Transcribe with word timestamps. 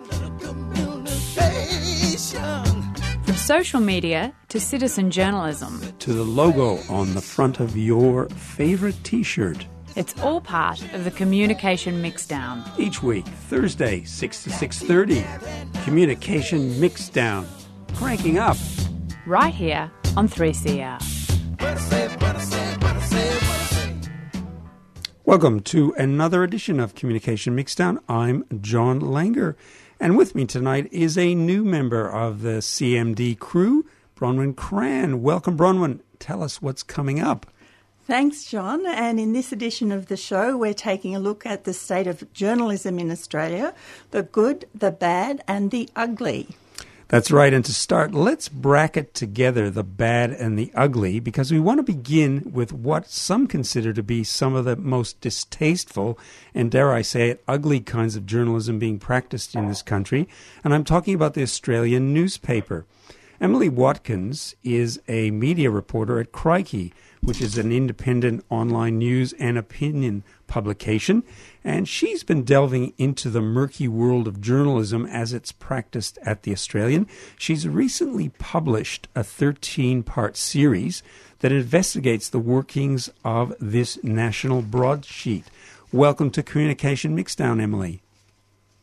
Social 3.49 3.79
media 3.79 4.31
to 4.47 4.59
citizen 4.59 5.09
journalism 5.09 5.81
to 5.97 6.13
the 6.13 6.21
logo 6.21 6.77
on 6.87 7.15
the 7.15 7.21
front 7.21 7.59
of 7.59 7.75
your 7.75 8.29
favorite 8.29 8.95
t 9.03 9.23
shirt. 9.23 9.65
It's 9.95 10.13
all 10.21 10.39
part 10.39 10.79
of 10.93 11.03
the 11.03 11.09
Communication 11.09 11.99
Mixdown. 11.99 12.63
Each 12.77 13.01
week, 13.01 13.25
Thursday, 13.25 14.03
6 14.03 14.43
to 14.43 14.49
6.30. 14.51 15.83
Communication 15.83 16.73
Mixdown. 16.75 17.47
Cranking 17.95 18.37
up. 18.37 18.55
Right 19.25 19.51
here 19.51 19.89
on 20.15 20.29
3CR. 20.29 20.99
Welcome 25.25 25.59
to 25.61 25.93
another 25.97 26.43
edition 26.43 26.79
of 26.79 26.93
Communication 26.93 27.55
Mixdown. 27.55 27.97
I'm 28.07 28.45
John 28.61 28.99
Langer, 28.99 29.55
and 29.99 30.17
with 30.17 30.33
me 30.33 30.45
tonight 30.45 30.87
is 30.91 31.17
a 31.17 31.35
new 31.35 31.63
member 31.63 32.09
of 32.09 32.41
the 32.41 32.59
CMD 32.59 33.37
crew, 33.37 33.85
Bronwyn 34.15 34.55
Cran. 34.55 35.21
Welcome, 35.21 35.57
Bronwyn. 35.57 35.99
Tell 36.19 36.41
us 36.41 36.61
what's 36.61 36.83
coming 36.83 37.19
up. 37.19 37.45
Thanks, 38.05 38.45
John. 38.45 38.85
And 38.85 39.19
in 39.19 39.33
this 39.33 39.51
edition 39.51 39.91
of 39.91 40.07
the 40.07 40.17
show, 40.17 40.57
we're 40.57 40.73
taking 40.73 41.15
a 41.15 41.19
look 41.19 41.45
at 41.45 41.65
the 41.65 41.73
state 41.73 42.07
of 42.07 42.31
journalism 42.33 42.97
in 42.97 43.11
Australia 43.11 43.73
the 44.11 44.23
good, 44.23 44.65
the 44.73 44.91
bad, 44.91 45.43
and 45.47 45.69
the 45.69 45.89
ugly. 45.95 46.47
That's 47.09 47.31
right. 47.31 47.51
And 47.51 47.65
to 47.65 47.73
start, 47.73 48.13
let's 48.13 48.49
bracket 48.49 49.15
together 49.15 49.71
the 49.71 49.83
bad 49.83 50.29
and 50.29 50.59
the 50.59 50.71
ugly 50.75 51.19
because 51.19 51.51
we 51.51 51.59
want 51.59 51.79
to 51.79 51.83
begin 51.83 52.51
with 52.53 52.71
what 52.71 53.09
some 53.09 53.47
consider 53.47 53.91
to 53.93 54.03
be 54.03 54.23
some 54.23 54.53
of 54.53 54.65
the 54.65 54.75
most 54.75 55.19
distasteful 55.19 56.19
and, 56.53 56.69
dare 56.69 56.93
I 56.93 57.01
say 57.01 57.31
it, 57.31 57.43
ugly 57.47 57.79
kinds 57.79 58.15
of 58.15 58.27
journalism 58.27 58.77
being 58.77 58.99
practiced 58.99 59.55
in 59.55 59.67
this 59.67 59.81
country. 59.81 60.29
And 60.63 60.71
I'm 60.71 60.83
talking 60.83 61.15
about 61.15 61.33
the 61.33 61.41
Australian 61.41 62.13
newspaper. 62.13 62.85
Emily 63.41 63.69
Watkins 63.69 64.53
is 64.63 65.01
a 65.07 65.31
media 65.31 65.71
reporter 65.71 66.19
at 66.19 66.31
Crikey, 66.31 66.93
which 67.21 67.41
is 67.41 67.57
an 67.57 67.71
independent 67.71 68.43
online 68.49 68.97
news 68.97 69.33
and 69.33 69.57
opinion 69.57 70.23
publication 70.47 71.23
and 71.63 71.87
she's 71.87 72.23
been 72.23 72.43
delving 72.43 72.93
into 72.97 73.29
the 73.29 73.41
murky 73.41 73.87
world 73.87 74.27
of 74.27 74.41
journalism 74.41 75.05
as 75.05 75.33
it's 75.33 75.51
practiced 75.51 76.17
at 76.23 76.43
the 76.43 76.51
Australian. 76.51 77.07
She's 77.37 77.67
recently 77.67 78.29
published 78.29 79.07
a 79.15 79.23
13 79.23 80.03
part 80.03 80.37
series 80.37 81.03
that 81.39 81.51
investigates 81.51 82.29
the 82.29 82.39
workings 82.39 83.09
of 83.23 83.53
this 83.59 84.01
national 84.03 84.61
broadsheet. 84.61 85.45
Welcome 85.91 86.31
to 86.31 86.43
Communication 86.43 87.15
Mixdown, 87.15 87.61
Emily. 87.61 88.01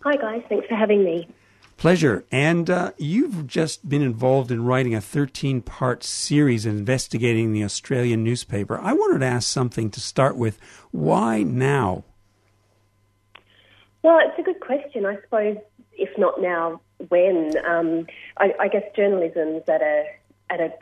Hi, 0.00 0.16
guys. 0.16 0.42
Thanks 0.48 0.66
for 0.66 0.76
having 0.76 1.02
me. 1.02 1.28
Pleasure. 1.76 2.24
And 2.32 2.70
uh, 2.70 2.92
you've 2.96 3.46
just 3.46 3.88
been 3.88 4.02
involved 4.02 4.50
in 4.50 4.64
writing 4.64 4.94
a 4.94 5.00
13 5.00 5.60
part 5.60 6.02
series 6.02 6.64
investigating 6.64 7.52
the 7.52 7.64
Australian 7.64 8.24
newspaper. 8.24 8.78
I 8.78 8.92
wanted 8.92 9.18
to 9.18 9.26
ask 9.26 9.48
something 9.48 9.90
to 9.90 10.00
start 10.00 10.36
with. 10.36 10.58
Why 10.90 11.42
now? 11.42 12.04
Well, 14.02 14.18
it's 14.20 14.38
a 14.38 14.42
good 14.42 14.60
question. 14.60 15.04
I 15.04 15.16
suppose 15.20 15.58
if 15.98 16.10
not 16.18 16.40
now, 16.40 16.80
when? 17.08 17.52
Um, 17.66 18.06
I, 18.38 18.52
I, 18.60 18.68
guess 18.68 18.84
journalism's 18.94 19.68
at 19.68 19.82
a 19.82 20.04
at 20.48 20.60
a 20.60 20.72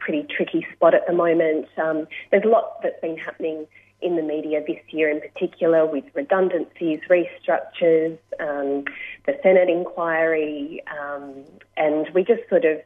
pretty 0.00 0.26
tricky 0.28 0.66
spot 0.74 0.94
at 0.94 1.06
the 1.06 1.12
moment. 1.12 1.66
Um, 1.76 2.06
there's 2.30 2.44
a 2.44 2.48
lot 2.48 2.82
that's 2.82 3.00
been 3.00 3.16
happening 3.16 3.66
in 4.02 4.16
the 4.16 4.22
media 4.22 4.62
this 4.66 4.80
year, 4.90 5.08
in 5.10 5.20
particular, 5.20 5.86
with 5.86 6.04
redundancies, 6.14 7.00
restructures, 7.08 8.18
um, 8.40 8.84
the 9.26 9.38
Senate 9.42 9.68
inquiry, 9.68 10.82
um, 11.00 11.44
and 11.76 12.08
we 12.14 12.24
just 12.24 12.42
sort 12.48 12.64
of 12.64 12.80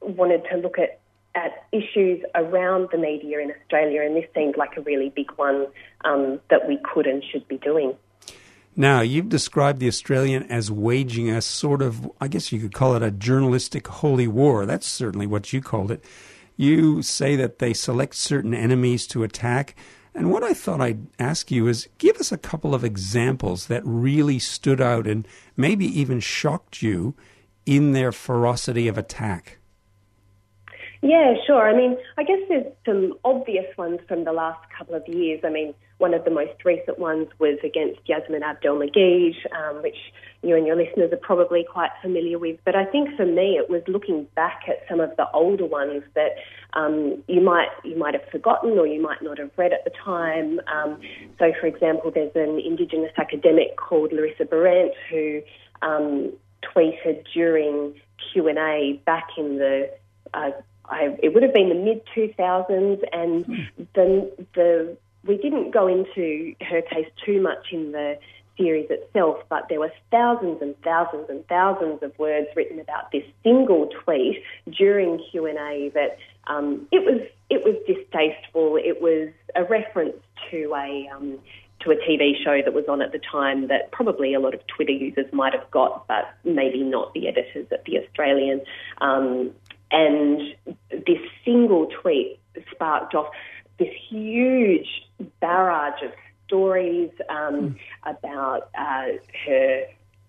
wanted 0.00 0.42
to 0.50 0.56
look 0.56 0.78
at 0.78 1.00
at 1.34 1.66
issues 1.72 2.24
around 2.34 2.88
the 2.90 2.98
media 2.98 3.38
in 3.38 3.52
Australia, 3.52 4.02
and 4.02 4.16
this 4.16 4.24
seemed 4.34 4.56
like 4.56 4.76
a 4.76 4.80
really 4.80 5.10
big 5.10 5.30
one 5.32 5.66
um, 6.04 6.40
that 6.50 6.66
we 6.66 6.78
could 6.78 7.06
and 7.06 7.22
should 7.22 7.46
be 7.46 7.58
doing. 7.58 7.94
Now, 8.74 9.00
you've 9.00 9.28
described 9.28 9.80
the 9.80 9.88
Australian 9.88 10.44
as 10.44 10.70
waging 10.70 11.30
a 11.30 11.42
sort 11.42 11.82
of, 11.82 12.10
I 12.20 12.28
guess 12.28 12.52
you 12.52 12.60
could 12.60 12.72
call 12.72 12.94
it 12.94 13.02
a 13.02 13.10
journalistic 13.10 13.86
holy 13.88 14.28
war. 14.28 14.66
That's 14.66 14.86
certainly 14.86 15.26
what 15.26 15.52
you 15.52 15.60
called 15.60 15.90
it. 15.90 16.04
You 16.56 17.02
say 17.02 17.36
that 17.36 17.58
they 17.58 17.72
select 17.72 18.14
certain 18.14 18.54
enemies 18.54 19.06
to 19.08 19.22
attack. 19.22 19.74
And 20.18 20.32
what 20.32 20.42
I 20.42 20.52
thought 20.52 20.80
I'd 20.80 21.06
ask 21.20 21.48
you 21.52 21.68
is 21.68 21.88
give 21.98 22.16
us 22.16 22.32
a 22.32 22.36
couple 22.36 22.74
of 22.74 22.82
examples 22.82 23.68
that 23.68 23.82
really 23.84 24.40
stood 24.40 24.80
out 24.80 25.06
and 25.06 25.28
maybe 25.56 25.86
even 25.86 26.18
shocked 26.18 26.82
you 26.82 27.14
in 27.64 27.92
their 27.92 28.10
ferocity 28.10 28.88
of 28.88 28.98
attack. 28.98 29.57
Yeah, 31.00 31.34
sure. 31.46 31.68
I 31.68 31.76
mean, 31.76 31.96
I 32.16 32.24
guess 32.24 32.40
there's 32.48 32.66
some 32.84 33.14
obvious 33.24 33.66
ones 33.76 34.00
from 34.08 34.24
the 34.24 34.32
last 34.32 34.58
couple 34.76 34.96
of 34.96 35.06
years. 35.06 35.40
I 35.44 35.50
mean, 35.50 35.72
one 35.98 36.12
of 36.12 36.24
the 36.24 36.30
most 36.30 36.64
recent 36.64 36.98
ones 36.98 37.28
was 37.38 37.58
against 37.62 38.00
Yassmin 38.06 38.42
Abdel-Magied, 38.42 39.34
um, 39.56 39.82
which 39.82 39.96
you 40.42 40.56
and 40.56 40.66
your 40.66 40.74
listeners 40.74 41.12
are 41.12 41.18
probably 41.18 41.64
quite 41.70 41.90
familiar 42.02 42.38
with. 42.38 42.58
But 42.64 42.74
I 42.74 42.84
think 42.84 43.16
for 43.16 43.26
me, 43.26 43.58
it 43.58 43.70
was 43.70 43.82
looking 43.86 44.26
back 44.34 44.62
at 44.68 44.84
some 44.88 44.98
of 44.98 45.16
the 45.16 45.30
older 45.32 45.66
ones 45.66 46.02
that 46.14 46.36
um, 46.74 47.22
you 47.28 47.40
might 47.40 47.68
you 47.84 47.96
might 47.96 48.14
have 48.14 48.28
forgotten 48.30 48.72
or 48.78 48.86
you 48.86 49.00
might 49.00 49.22
not 49.22 49.38
have 49.38 49.50
read 49.56 49.72
at 49.72 49.84
the 49.84 49.92
time. 50.04 50.60
Um, 50.72 51.00
so, 51.38 51.52
for 51.60 51.66
example, 51.66 52.10
there's 52.12 52.34
an 52.34 52.60
Indigenous 52.64 53.12
academic 53.16 53.76
called 53.76 54.12
Larissa 54.12 54.44
Behrendt 54.44 54.92
who 55.10 55.42
um, 55.80 56.32
tweeted 56.62 57.24
during 57.32 57.94
Q 58.32 58.48
and 58.48 58.58
A 58.58 59.00
back 59.04 59.28
in 59.36 59.58
the 59.58 59.90
uh, 60.34 60.50
I, 60.90 61.16
it 61.22 61.34
would 61.34 61.42
have 61.42 61.54
been 61.54 61.68
the 61.68 61.74
mid 61.74 62.02
2000s, 62.14 63.02
and 63.12 63.68
the 63.94 64.46
the 64.54 64.96
we 65.24 65.36
didn't 65.36 65.72
go 65.72 65.86
into 65.86 66.54
her 66.62 66.82
case 66.82 67.08
too 67.24 67.40
much 67.40 67.68
in 67.72 67.92
the 67.92 68.18
series 68.56 68.90
itself, 68.90 69.38
but 69.48 69.68
there 69.68 69.80
were 69.80 69.92
thousands 70.10 70.60
and 70.60 70.74
thousands 70.82 71.26
and 71.28 71.46
thousands 71.46 72.02
of 72.02 72.18
words 72.18 72.48
written 72.56 72.80
about 72.80 73.10
this 73.12 73.22
single 73.42 73.88
tweet 74.04 74.42
during 74.70 75.22
Q 75.30 75.46
and 75.46 75.58
A. 75.58 75.90
That 75.94 76.18
um, 76.46 76.86
it 76.90 77.04
was 77.04 77.26
it 77.48 77.64
was 77.64 77.76
distasteful. 77.86 78.76
It 78.76 79.00
was 79.00 79.30
a 79.54 79.64
reference 79.64 80.16
to 80.50 80.74
a 80.74 81.08
um, 81.14 81.38
to 81.80 81.90
a 81.92 81.96
TV 81.96 82.32
show 82.42 82.60
that 82.64 82.74
was 82.74 82.84
on 82.88 83.00
at 83.00 83.12
the 83.12 83.20
time 83.20 83.68
that 83.68 83.92
probably 83.92 84.34
a 84.34 84.40
lot 84.40 84.54
of 84.54 84.66
Twitter 84.66 84.92
users 84.92 85.32
might 85.32 85.52
have 85.52 85.70
got, 85.70 86.06
but 86.08 86.28
maybe 86.44 86.82
not 86.82 87.14
the 87.14 87.28
editors 87.28 87.66
at 87.70 87.84
the 87.84 87.98
Australian. 87.98 88.62
Um, 89.00 89.52
and 89.90 90.54
this 90.90 91.18
single 91.44 91.86
tweet 92.02 92.38
sparked 92.70 93.14
off 93.14 93.28
this 93.78 93.92
huge 94.08 94.86
barrage 95.40 96.02
of 96.02 96.10
stories 96.46 97.10
um, 97.28 97.54
mm. 97.54 97.76
about 98.04 98.70
uh, 98.76 99.06
her 99.46 99.84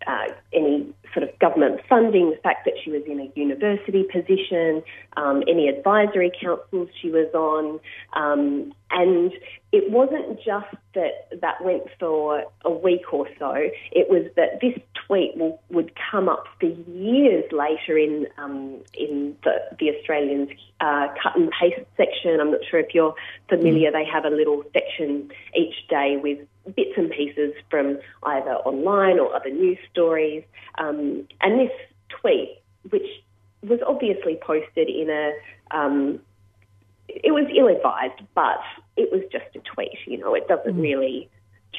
uh, 0.08 0.34
any 0.54 0.94
sort 1.14 1.28
of 1.28 1.40
government 1.40 1.82
funding, 1.90 2.30
the 2.30 2.38
fact 2.38 2.66
that 2.66 2.76
she 2.84 2.92
was 2.92 3.04
in 3.08 3.20
a 3.20 3.32
university 3.36 4.04
position, 4.04 4.84
um, 5.18 5.44
any 5.48 5.68
advisory 5.68 6.32
councils 6.40 6.90
she 7.02 7.10
was 7.10 7.28
on, 7.34 7.80
um, 8.14 8.74
and 8.92 9.34
it 9.72 9.92
wasn't 9.92 10.38
just 10.38 10.68
that 10.96 11.28
that 11.42 11.64
went 11.64 11.84
for 12.00 12.44
a 12.66 12.72
week 12.72 13.14
or 13.14 13.28
so. 13.38 13.54
It 13.92 14.10
was 14.10 14.26
that 14.36 14.62
this 14.62 14.80
tweet 15.06 15.38
will, 15.38 15.62
would 15.70 15.92
come 16.12 16.28
up 16.28 16.46
for 16.60 16.68
years 16.68 17.44
later 17.52 17.98
in 17.98 18.28
um, 18.38 18.78
in 18.94 19.36
the, 19.44 19.56
the 19.80 19.96
Australians 19.96 20.50
uh, 20.80 21.08
cut 21.22 21.36
and 21.36 21.52
paste 21.52 21.86
section. 21.98 22.40
I'm 22.40 22.52
not 22.52 22.62
sure 22.70 22.80
if 22.80 22.96
you're 22.96 23.16
familiar. 23.48 23.92
Mm. 23.92 23.94
They 23.94 24.06
have 24.06 24.26
a 24.26 24.30
little 24.30 24.64
section 24.74 25.32
each 25.56 25.88
day 25.88 26.18
with 26.22 26.40
bits 26.76 26.92
and 26.98 27.10
pieces 27.10 27.54
from 27.70 28.00
either 28.24 28.56
online 28.66 29.20
or 29.20 29.36
other 29.36 29.50
news 29.50 29.78
stories. 29.92 30.44
Um, 30.78 31.28
and 31.42 31.60
this 31.60 31.72
tweet, 32.10 32.62
which 32.90 33.08
was 33.62 33.80
obviously 33.86 34.40
posted 34.42 34.90
in 34.90 35.10
a 35.10 35.32
um, 35.72 36.20
it 37.08 37.32
was 37.32 37.50
ill 37.58 37.68
advised, 37.68 38.22
but 38.36 38.60
it 38.96 39.12
was 39.12 39.22
just 39.32 39.56
a 39.56 39.60
tweet. 39.60 39.98
You 40.06 40.18
know, 40.18 40.36
it 40.36 40.48
doesn't 40.48 40.76
mm. 40.76 40.82
really 40.82 41.30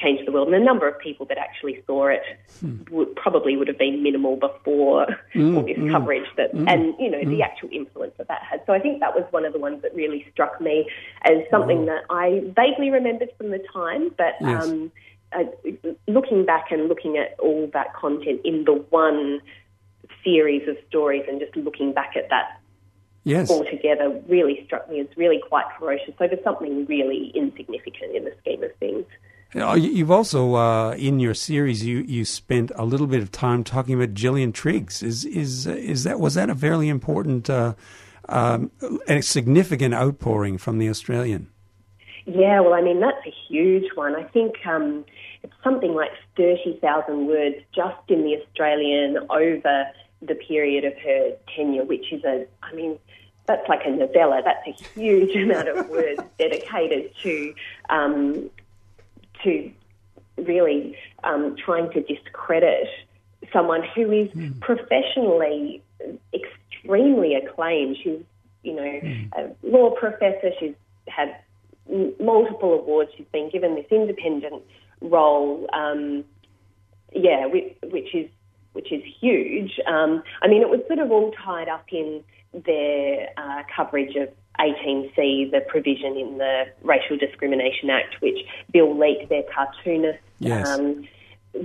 changed 0.01 0.27
the 0.27 0.31
world. 0.31 0.47
And 0.47 0.55
the 0.55 0.65
number 0.65 0.87
of 0.87 0.99
people 0.99 1.25
that 1.27 1.37
actually 1.37 1.83
saw 1.85 2.07
it 2.07 2.21
Hmm. 2.59 2.77
would, 2.91 3.15
probably 3.15 3.57
would 3.57 3.67
have 3.67 3.77
been 3.77 4.03
minimal 4.03 4.35
before 4.35 5.07
Mm, 5.33 5.55
all 5.57 5.63
this 5.63 5.91
coverage 5.91 6.27
that, 6.37 6.53
and 6.53 6.93
you 6.99 7.09
know, 7.09 7.23
the 7.23 7.41
actual 7.41 7.69
influence 7.71 8.13
that 8.17 8.27
that 8.27 8.41
had. 8.43 8.61
So 8.65 8.73
I 8.73 8.79
think 8.79 8.99
that 8.99 9.15
was 9.15 9.25
one 9.31 9.45
of 9.45 9.53
the 9.53 9.59
ones 9.59 9.81
that 9.81 9.95
really 9.95 10.25
struck 10.31 10.59
me 10.61 10.87
as 11.23 11.37
something 11.49 11.85
that 11.85 12.03
I 12.09 12.41
vaguely 12.55 12.89
remembered 12.91 13.29
from 13.37 13.49
the 13.51 13.59
time, 13.73 14.11
but. 14.17 14.35
Yes. 14.41 14.63
Um, 14.63 14.91
uh, 15.33 15.45
looking 16.09 16.45
back 16.45 16.73
and 16.73 16.89
looking 16.89 17.15
at 17.15 17.39
all 17.39 17.69
that 17.71 17.93
content 17.93 18.41
in 18.43 18.65
the 18.65 18.73
one 18.89 19.39
series 20.25 20.67
of 20.67 20.75
stories 20.89 21.23
and 21.29 21.39
just 21.39 21.55
looking 21.55 21.93
back 21.93 22.17
at 22.17 22.27
that 22.29 22.59
Yes. 23.23 23.49
altogether 23.49 24.19
really 24.27 24.63
struck 24.65 24.89
me 24.89 24.99
as 24.99 25.07
really 25.15 25.39
quite 25.47 25.65
ferocious 25.77 26.13
over 26.19 26.35
something 26.43 26.85
really 26.87 27.31
insignificant 27.35 28.15
in 28.15 28.25
the 28.25 28.33
scheme 28.41 28.63
of 28.63 28.75
things. 28.77 29.05
Uh, 29.55 29.73
you- 29.73 29.89
You've 29.91 30.11
also, 30.11 30.55
uh, 30.55 30.91
in 30.97 31.19
your 31.19 31.33
series, 31.33 31.85
you, 31.85 31.99
you 31.99 32.23
spent 32.25 32.71
a 32.75 32.85
little 32.85 33.07
bit 33.07 33.21
of 33.21 33.31
time 33.31 33.63
talking 33.63 33.95
about 33.95 34.13
Gillian 34.13 34.51
Triggs. 34.53 35.03
Is 35.03 35.25
is 35.25 35.67
is 35.67 36.03
that 36.05 36.19
was 36.19 36.35
that 36.35 36.49
a 36.49 36.55
fairly 36.55 36.87
important, 36.87 37.49
uh, 37.49 37.73
um, 38.29 38.71
a 39.07 39.21
significant 39.21 39.93
outpouring 39.93 40.57
from 40.57 40.77
the 40.77 40.87
Australian? 40.87 41.49
Yeah, 42.25 42.61
well, 42.61 42.73
I 42.73 42.81
mean, 42.81 42.99
that's 43.01 43.25
a 43.25 43.33
huge 43.49 43.91
one. 43.95 44.15
I 44.15 44.23
think 44.23 44.55
um, 44.65 45.03
it's 45.43 45.53
something 45.63 45.93
like 45.95 46.11
30,000 46.37 47.27
words 47.27 47.55
just 47.75 47.97
in 48.09 48.23
the 48.23 48.37
Australian 48.41 49.17
over 49.29 49.85
the 50.21 50.35
period 50.35 50.85
of 50.85 50.93
her 50.99 51.31
tenure, 51.55 51.83
which 51.83 52.13
is 52.13 52.23
a, 52.23 52.45
I 52.61 52.73
mean, 52.73 52.97
that's 53.47 53.67
like 53.67 53.81
a 53.85 53.89
novella. 53.89 54.41
That's 54.45 54.65
a 54.67 54.83
huge 54.99 55.35
amount 55.43 55.67
of 55.67 55.89
words 55.89 56.21
dedicated 56.37 57.11
to 57.23 57.53
um, 57.89 58.49
to 59.43 59.71
really 60.37 60.95
um, 61.23 61.55
trying 61.63 61.91
to 61.91 62.01
discredit 62.01 62.87
someone 63.51 63.81
who 63.95 64.11
is 64.11 64.29
professionally 64.59 65.81
extremely 66.33 67.35
acclaimed. 67.35 67.97
She's, 68.03 68.19
you 68.63 68.75
know, 68.75 69.01
a 69.37 69.49
law 69.63 69.91
professor. 69.91 70.51
She's 70.59 70.75
had 71.07 71.35
multiple 72.19 72.73
awards. 72.73 73.11
She's 73.17 73.27
been 73.31 73.49
given 73.49 73.75
this 73.75 73.85
independent 73.91 74.63
role. 75.01 75.67
Um, 75.73 76.23
yeah, 77.13 77.45
which, 77.47 77.75
which 77.83 78.15
is 78.15 78.29
which 78.73 78.91
is 78.91 79.03
huge. 79.19 79.79
Um, 79.85 80.23
I 80.41 80.47
mean, 80.47 80.61
it 80.61 80.69
was 80.69 80.79
sort 80.87 80.99
of 80.99 81.11
all 81.11 81.33
tied 81.43 81.67
up 81.67 81.85
in 81.91 82.23
their 82.53 83.29
uh, 83.37 83.63
coverage 83.75 84.15
of 84.15 84.29
18C, 84.59 85.49
the 85.51 85.61
provision 85.67 86.17
in 86.17 86.37
the 86.37 86.65
Racial 86.83 87.17
Discrimination 87.17 87.89
Act, 87.89 88.15
which 88.21 88.37
Bill 88.71 88.97
Leak, 88.97 89.29
their 89.29 89.43
cartoonist, 89.53 90.19
Yes. 90.39 90.67
um, 90.67 91.07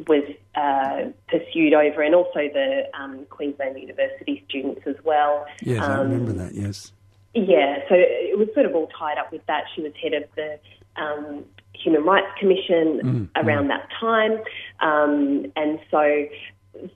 was 0.06 0.24
uh, 0.54 1.10
pursued 1.28 1.72
over, 1.72 2.02
and 2.02 2.14
also 2.14 2.48
the 2.52 2.88
um, 2.98 3.24
Queensland 3.30 3.78
University 3.78 4.44
students 4.48 4.82
as 4.86 4.96
well. 5.04 5.46
Yes, 5.62 5.82
I 5.82 5.94
Um, 5.98 6.10
remember 6.10 6.32
that. 6.32 6.54
Yes. 6.54 6.92
yeah, 7.34 7.78
so 7.88 7.94
it 7.96 8.38
was 8.38 8.48
sort 8.54 8.66
of 8.66 8.74
all 8.74 8.88
tied 8.98 9.18
up 9.18 9.32
with 9.32 9.44
that. 9.46 9.64
She 9.74 9.82
was 9.82 9.92
head 10.02 10.12
of 10.14 10.24
the 10.36 10.58
um, 11.00 11.44
Human 11.74 12.04
Rights 12.04 12.26
Commission 12.38 13.30
around 13.36 13.68
that 13.68 13.88
time, 14.00 14.38
um, 14.80 15.50
and 15.56 15.78
so 15.90 16.26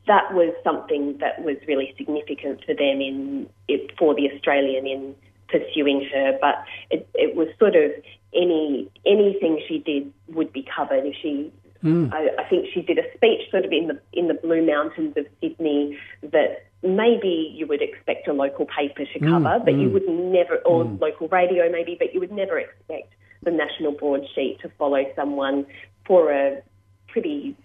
that 0.07 0.33
was 0.33 0.55
something 0.63 1.19
that 1.19 1.43
was 1.43 1.57
really 1.67 1.95
significant 1.97 2.65
for 2.65 2.75
them 2.75 3.01
in 3.01 3.49
it, 3.69 3.91
for 3.99 4.15
the 4.15 4.31
Australian 4.33 4.87
in 4.87 5.15
pursuing 5.49 6.09
her. 6.13 6.39
But 6.41 6.65
it, 6.91 7.09
it 7.15 7.37
was 7.37 7.49
sort 7.59 7.77
of 7.77 7.93
any 8.35 8.91
anything 9.07 9.63
she 9.67 9.79
did 9.79 10.13
would 10.29 10.53
be 10.53 10.67
covered. 10.75 11.05
If 11.07 11.15
she, 11.21 11.53
hmm. 11.81 12.09
I, 12.13 12.31
I 12.39 12.45
think 12.49 12.67
she 12.73 12.83
did 12.83 12.99
a 12.99 13.15
speech 13.15 13.51
sort 13.51 13.65
of 13.65 13.73
in 13.73 13.89
the 13.89 14.01
in 14.13 14.29
the 14.29 14.35
Blue 14.35 14.65
Mountains 14.65 15.17
of 15.17 15.27
Sydney 15.41 15.99
that 16.23 16.67
maybe 16.83 17.53
you 17.55 17.67
would 17.67 17.83
expect 17.83 18.27
a 18.29 18.33
local 18.33 18.67
paper 18.67 19.05
to 19.05 19.19
hmm. 19.19 19.29
cover, 19.29 19.61
but 19.65 19.75
you 19.75 19.89
hmm. 19.89 19.95
would 19.95 20.09
never, 20.09 20.57
or 20.59 20.85
local 20.85 21.29
radio 21.29 21.71
maybe, 21.71 21.97
but 21.99 22.15
you 22.15 22.21
would 22.21 22.33
never 22.33 22.59
expect 22.59 23.13
the 23.43 23.51
national 23.51 23.93
broadsheet 23.93 24.61
to 24.61 24.69
follow 24.79 25.05
someone 25.17 25.67
for 26.07 26.31
a 26.31 26.63
pretty 27.09 27.57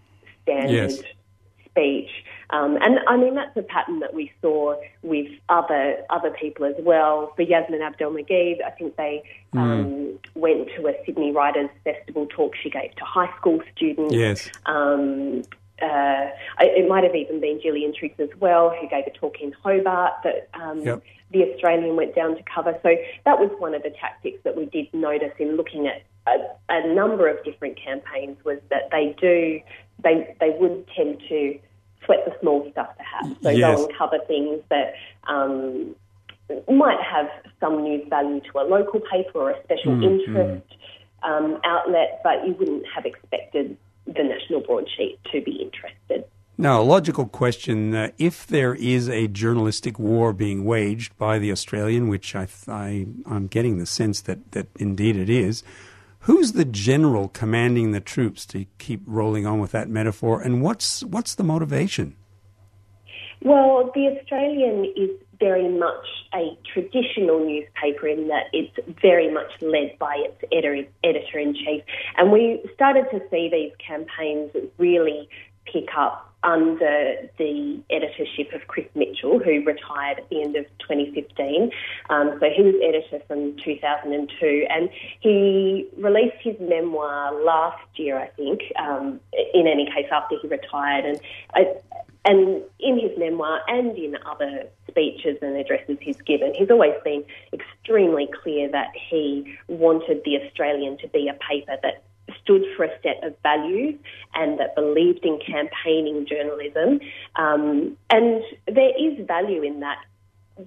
standard 0.44 0.92
Yes. 0.92 1.02
Speech. 1.76 2.10
Um, 2.52 2.78
and 2.82 3.00
I 3.08 3.18
mean 3.18 3.36
that's 3.36 3.56
a 3.58 3.62
pattern 3.62 4.00
that 4.00 4.14
we 4.14 4.32
saw 4.42 4.76
with 5.02 5.28
other 5.50 5.98
other 6.10 6.32
people 6.32 6.66
as 6.66 6.76
well. 6.80 7.34
For 7.36 7.44
Yassmin 7.44 7.82
Abdel-Magied, 7.82 8.62
I 8.66 8.70
think 8.72 8.96
they 8.96 9.24
um, 9.54 10.18
went 10.36 10.70
to 10.78 10.88
a 10.88 10.94
Sydney 11.06 11.32
Writers 11.32 11.70
Festival 11.84 12.28
talk 12.28 12.56
she 12.56 12.70
gave 12.70 12.96
to 12.96 13.04
high 13.04 13.36
school 13.38 13.62
students. 13.76 14.14
Yes. 14.16 14.50
Um, 14.66 15.44
uh, 15.82 16.30
it 16.62 16.88
might 16.88 17.04
have 17.04 17.16
even 17.16 17.42
been 17.42 17.60
Gillian 17.62 17.94
Triggs 17.94 18.20
as 18.20 18.30
well, 18.40 18.70
who 18.70 18.88
gave 18.88 19.06
a 19.08 19.12
talk 19.12 19.42
in 19.42 19.52
Hobart 19.52 20.14
that 20.24 20.48
um, 20.54 20.80
Yep. 20.80 21.04
the 21.32 21.44
Australian 21.52 21.98
went 21.98 22.16
down 22.16 22.38
to 22.38 22.44
cover. 22.44 22.80
So 22.82 22.96
that 23.26 23.40
was 23.40 23.52
one 23.60 23.76
of 23.76 23.84
the 23.84 23.90
tactics 23.90 24.40
that 24.46 24.56
we 24.56 24.66
did 24.68 24.94
notice 24.94 25.34
in 25.38 25.58
looking 25.58 25.88
at 25.88 26.04
a, 26.28 26.38
a 26.70 26.94
number 26.94 27.28
of 27.28 27.44
different 27.44 27.80
campaigns 27.82 28.38
was 28.44 28.60
that 28.70 28.90
they 28.92 29.16
do 29.20 29.60
they 30.04 30.36
they 30.40 30.56
would 30.60 30.86
tend 30.96 31.22
to 31.30 31.60
sweat 32.06 32.20
the 32.26 32.34
small 32.42 32.70
stuff 32.72 32.90
perhaps. 32.98 33.42
So 33.42 33.50
Yes. 33.50 33.78
go 33.78 33.86
and 33.86 33.98
cover 33.98 34.20
things 34.28 34.62
that 34.70 34.94
um, 35.28 35.96
might 36.68 37.02
have 37.02 37.28
some 37.60 37.84
news 37.84 38.08
value 38.10 38.42
to 38.52 38.60
a 38.60 38.66
local 38.66 39.00
paper 39.00 39.40
or 39.40 39.52
a 39.52 39.64
special 39.64 39.94
interest 40.04 40.76
um, 41.24 41.60
outlet, 41.64 42.22
but 42.24 42.46
you 42.46 42.54
wouldn't 42.54 42.86
have 42.94 43.06
expected 43.06 43.78
the 44.06 44.24
national 44.24 44.62
broadsheet 44.62 45.20
to 45.32 45.42
be 45.42 45.54
interested. 45.54 46.26
Now, 46.58 46.82
a 46.82 46.84
logical 46.84 47.26
question: 47.26 47.94
uh, 47.94 48.12
If 48.18 48.48
there 48.48 48.76
is 48.76 49.10
a 49.10 49.28
journalistic 49.28 50.00
war 50.00 50.32
being 50.32 50.64
waged 50.64 51.18
by 51.18 51.38
the 51.40 51.52
Australian, 51.52 52.08
which 52.08 52.36
I, 52.36 52.48
I 52.68 53.08
I'm 53.26 53.48
getting 53.48 53.78
the 53.78 53.86
sense 53.86 54.22
that 54.22 54.52
that 54.52 54.68
indeed 54.78 55.18
it 55.18 55.30
is, 55.30 55.64
who's 56.26 56.52
the 56.52 56.66
general 56.66 57.30
commanding 57.30 57.92
the 57.92 58.00
troops? 58.00 58.46
To 58.48 58.66
keep 58.78 59.02
rolling 59.06 59.46
on 59.46 59.60
with 59.60 59.72
that 59.72 59.90
metaphor, 59.90 60.42
and 60.42 60.62
what's 60.62 61.04
what's 61.04 61.36
the 61.36 61.44
motivation? 61.44 62.16
Well, 63.42 63.92
the 63.94 64.18
Australian 64.20 64.86
is 64.96 65.12
very 65.40 65.68
much 65.68 66.06
a 66.34 66.58
traditional 66.74 67.46
newspaper 67.46 68.08
in 68.08 68.28
that 68.28 68.46
it's 68.54 68.76
very 69.02 69.32
much 69.32 69.52
led 69.62 69.98
by 70.00 70.16
its 70.26 70.44
editor, 70.52 70.90
editor 71.04 71.40
in 71.40 71.54
chief. 71.54 71.84
And 72.18 72.32
we 72.32 72.64
started 72.74 73.06
to 73.12 73.22
see 73.30 73.50
these 73.52 73.72
campaigns 73.86 74.52
really 74.78 75.30
pick 75.72 75.90
up 75.98 76.35
under 76.46 77.16
the 77.38 77.82
editorship 77.90 78.54
of 78.54 78.68
Chris 78.68 78.86
Mitchell, 78.96 79.40
who 79.40 79.64
retired 79.66 80.20
at 80.20 80.30
the 80.30 80.42
end 80.42 80.56
of 80.56 80.66
2015. 80.80 81.72
Um, 82.10 82.38
so 82.40 82.50
he 82.56 82.62
was 82.62 82.76
editor 82.84 83.24
from 83.28 83.58
2002, 83.58 84.68
and 84.70 84.90
he 85.20 85.90
released 85.98 86.38
his 86.42 86.56
memoir 86.60 87.34
last 87.44 87.88
year, 87.96 88.18
I 88.18 88.28
think. 88.28 88.62
Um, 88.80 89.20
in 89.54 89.68
any 89.68 89.86
case, 89.86 90.08
after 90.12 90.36
he 90.42 90.48
retired, 90.48 91.06
and 91.06 91.20
I, 91.54 91.76
and 92.26 92.64
in 92.80 93.00
his 93.00 93.12
memoir 93.18 93.62
and 93.68 93.96
in 93.98 94.18
other 94.26 94.64
speeches 94.88 95.38
and 95.42 95.56
addresses 95.58 95.98
he's 96.02 96.20
given, 96.22 96.54
he's 96.56 96.72
always 96.72 96.96
been 97.04 97.24
extremely 97.54 98.28
clear 98.42 98.70
that 98.72 98.92
he 98.96 99.56
wanted 99.68 100.22
the 100.26 100.42
Australian 100.42 100.98
to 101.00 101.08
be 101.10 101.28
a 101.28 101.34
paper 101.34 101.78
that 101.84 102.04
stood 102.46 102.64
for 102.78 102.86
a 102.86 103.02
set 103.02 103.22
of 103.24 103.36
values 103.44 103.96
and 104.36 104.60
that 104.60 104.76
believed 104.76 105.26
in 105.26 105.40
campaigning 105.46 106.26
journalism. 106.26 107.02
Um, 107.36 107.98
and 108.10 108.44
there 108.68 108.92
is 108.98 109.26
value 109.28 109.64
in 109.64 109.82
that 109.82 109.98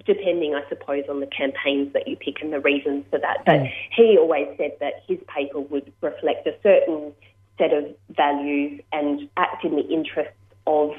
depending, 0.05 0.53
I 0.53 0.67
suppose, 0.69 1.05
on 1.09 1.19
the 1.19 1.25
campaigns 1.25 1.93
that 1.93 2.07
you 2.07 2.15
pick 2.15 2.41
and 2.41 2.53
the 2.53 2.59
reasons 2.59 3.05
for 3.09 3.17
that. 3.19 3.43
But 3.45 3.61
he 3.95 4.17
always 4.19 4.47
said 4.57 4.73
that 4.79 5.03
his 5.07 5.17
paper 5.27 5.59
would 5.59 5.91
reflect 6.01 6.45
a 6.45 6.53
certain 6.61 7.11
set 7.57 7.73
of 7.73 7.85
values 8.09 8.81
and 8.91 9.27
act 9.35 9.65
in 9.65 9.75
the 9.75 9.87
interests 9.87 10.33
of 10.67 10.91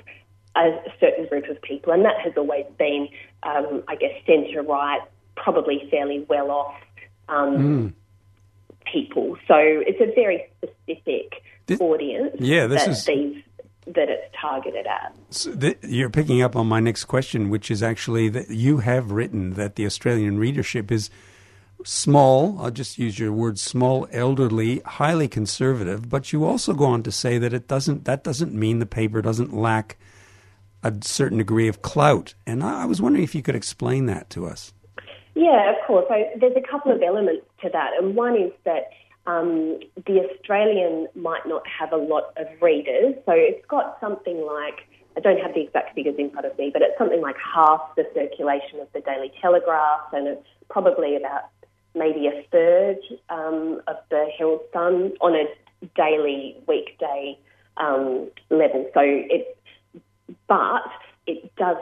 a 0.57 0.73
certain 0.99 1.27
group 1.29 1.49
of 1.49 1.63
people. 1.63 1.93
And 1.93 2.05
that 2.05 2.21
has 2.21 2.33
always 2.37 2.67
been, 2.79 3.09
um, 3.45 3.85
I 3.87 3.95
guess, 3.95 4.11
centre 4.27 4.63
right, 4.63 5.03
probably 5.37 5.87
fairly 5.89 6.27
well 6.29 6.51
off 6.51 6.75
um, 7.29 7.95
people. 8.93 9.37
So 9.47 9.55
it's 9.57 10.01
a 10.01 10.13
very 10.15 10.47
specific 10.57 11.43
This- 11.67 11.81
audience 11.81 12.37
yeah, 12.39 12.67
this 12.67 12.85
that 12.85 12.91
is- 12.91 13.05
these 13.05 13.43
that 13.87 14.09
it's 14.09 14.33
targeted 14.41 14.87
at. 14.87 15.13
So 15.31 15.53
th- 15.55 15.79
you're 15.83 16.11
picking 16.11 16.43
up 16.43 16.55
on 16.55 16.67
my 16.69 16.79
next 16.81 17.07
question, 17.07 17.51
which 17.51 17.71
is 17.71 17.83
actually 17.83 18.29
that 18.29 18.51
you 18.51 18.79
have 18.79 19.11
written 19.11 19.55
that 19.55 19.75
the 19.75 19.85
Australian 19.87 20.39
readership 20.39 20.93
is 20.93 21.11
small. 21.85 22.59
I'll 22.61 22.71
just 22.71 22.99
use 22.99 23.19
your 23.19 23.33
word 23.33 23.59
small, 23.59 24.07
elderly, 24.13 24.81
highly 24.85 25.29
conservative. 25.29 26.09
But 26.09 26.33
you 26.33 26.45
also 26.45 26.73
go 26.75 26.85
on 26.85 27.03
to 27.05 27.11
say 27.11 27.39
that 27.39 27.53
it 27.53 27.67
doesn't. 27.67 28.05
That 28.05 28.23
doesn't 28.23 28.55
mean 28.55 28.79
the 28.79 28.87
paper 28.87 29.23
doesn't 29.23 29.53
lack 29.55 29.97
a 30.85 30.93
certain 31.01 31.39
degree 31.39 31.67
of 31.67 31.83
clout. 31.83 32.35
And 32.47 32.63
I 32.63 32.83
I 32.83 32.85
was 32.87 33.01
wondering 33.03 33.25
if 33.25 33.35
you 33.35 33.43
could 33.43 33.57
explain 33.57 34.07
that 34.07 34.31
to 34.31 34.47
us. 34.47 34.73
Yeah, 35.35 35.71
of 35.71 35.77
course. 35.87 36.07
So 36.09 36.25
there's 36.39 36.57
a 36.57 36.71
couple 36.71 36.93
of 36.93 37.03
elements 37.03 37.47
to 37.63 37.71
that, 37.73 37.91
and 37.99 38.15
one 38.15 38.37
is 38.37 38.53
that 38.65 38.91
um, 39.27 39.79
the 40.07 40.27
Australian 40.29 41.09
might 41.15 41.47
not 41.47 41.63
have 41.67 41.93
a 41.93 41.97
lot 41.97 42.33
of 42.37 42.47
readers. 42.61 43.15
So 43.27 43.33
it's 43.33 43.65
got 43.67 43.99
something 44.01 44.45
like, 44.45 44.87
I 45.17 45.21
don't 45.21 45.41
have 45.41 45.55
the 45.55 45.63
exact 45.63 45.95
figures 45.95 46.17
in 46.19 46.31
front 46.31 46.47
of 46.47 46.57
me, 46.59 46.71
but 46.73 46.83
it's 46.83 46.97
something 46.99 47.21
like 47.21 47.37
half 47.39 47.81
the 47.97 48.05
circulation 48.15 48.81
of 48.81 48.89
the 48.93 49.01
Daily 49.01 49.33
Telegraph, 49.41 50.13
and 50.13 50.27
it's 50.27 50.47
probably 50.69 51.17
about 51.17 51.45
maybe 51.95 52.27
a 52.27 52.45
third 52.51 52.99
um, 53.29 53.83
of 53.87 53.97
the 54.11 54.29
Herald 54.37 54.63
Sun 54.73 55.13
on 55.21 55.35
a 55.35 55.45
daily, 55.97 56.57
weekday 56.67 57.39
um, 57.77 58.31
level. 58.51 58.89
So 58.95 59.01
it, 59.03 59.57
but 60.49 60.83
it 61.27 61.55
does 61.57 61.77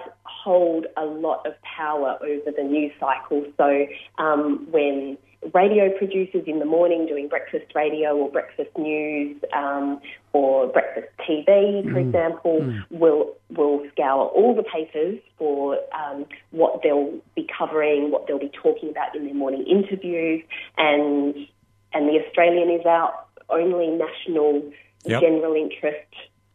hold 0.48 0.86
a 0.96 1.04
lot 1.04 1.46
of 1.46 1.52
power 1.60 2.16
over 2.22 2.50
the 2.56 2.62
news 2.62 2.90
cycle. 2.98 3.44
So 3.58 3.86
um, 4.16 4.66
when 4.70 5.18
radio 5.52 5.90
producers 5.98 6.44
in 6.46 6.58
the 6.58 6.64
morning 6.64 7.06
doing 7.06 7.28
breakfast 7.28 7.66
radio 7.74 8.16
or 8.16 8.30
breakfast 8.30 8.70
news 8.78 9.36
um, 9.54 10.00
or 10.32 10.66
breakfast 10.68 11.08
TV, 11.28 11.82
for 11.84 12.00
mm. 12.00 12.06
example, 12.06 12.60
mm. 12.62 12.82
will 12.90 13.34
will 13.50 13.82
scour 13.92 14.28
all 14.28 14.54
the 14.54 14.62
papers 14.62 15.18
for 15.36 15.78
um, 15.92 16.24
what 16.50 16.80
they'll 16.82 17.12
be 17.36 17.46
covering, 17.58 18.10
what 18.10 18.26
they'll 18.26 18.38
be 18.38 18.52
talking 18.62 18.88
about 18.88 19.14
in 19.14 19.26
their 19.26 19.34
morning 19.34 19.66
interviews, 19.66 20.42
and 20.78 21.34
and 21.92 22.08
the 22.08 22.24
Australian 22.24 22.70
is 22.70 22.86
our 22.86 23.12
only 23.50 23.88
national 23.88 24.62
yep. 25.04 25.20
general 25.20 25.54
interest 25.54 26.08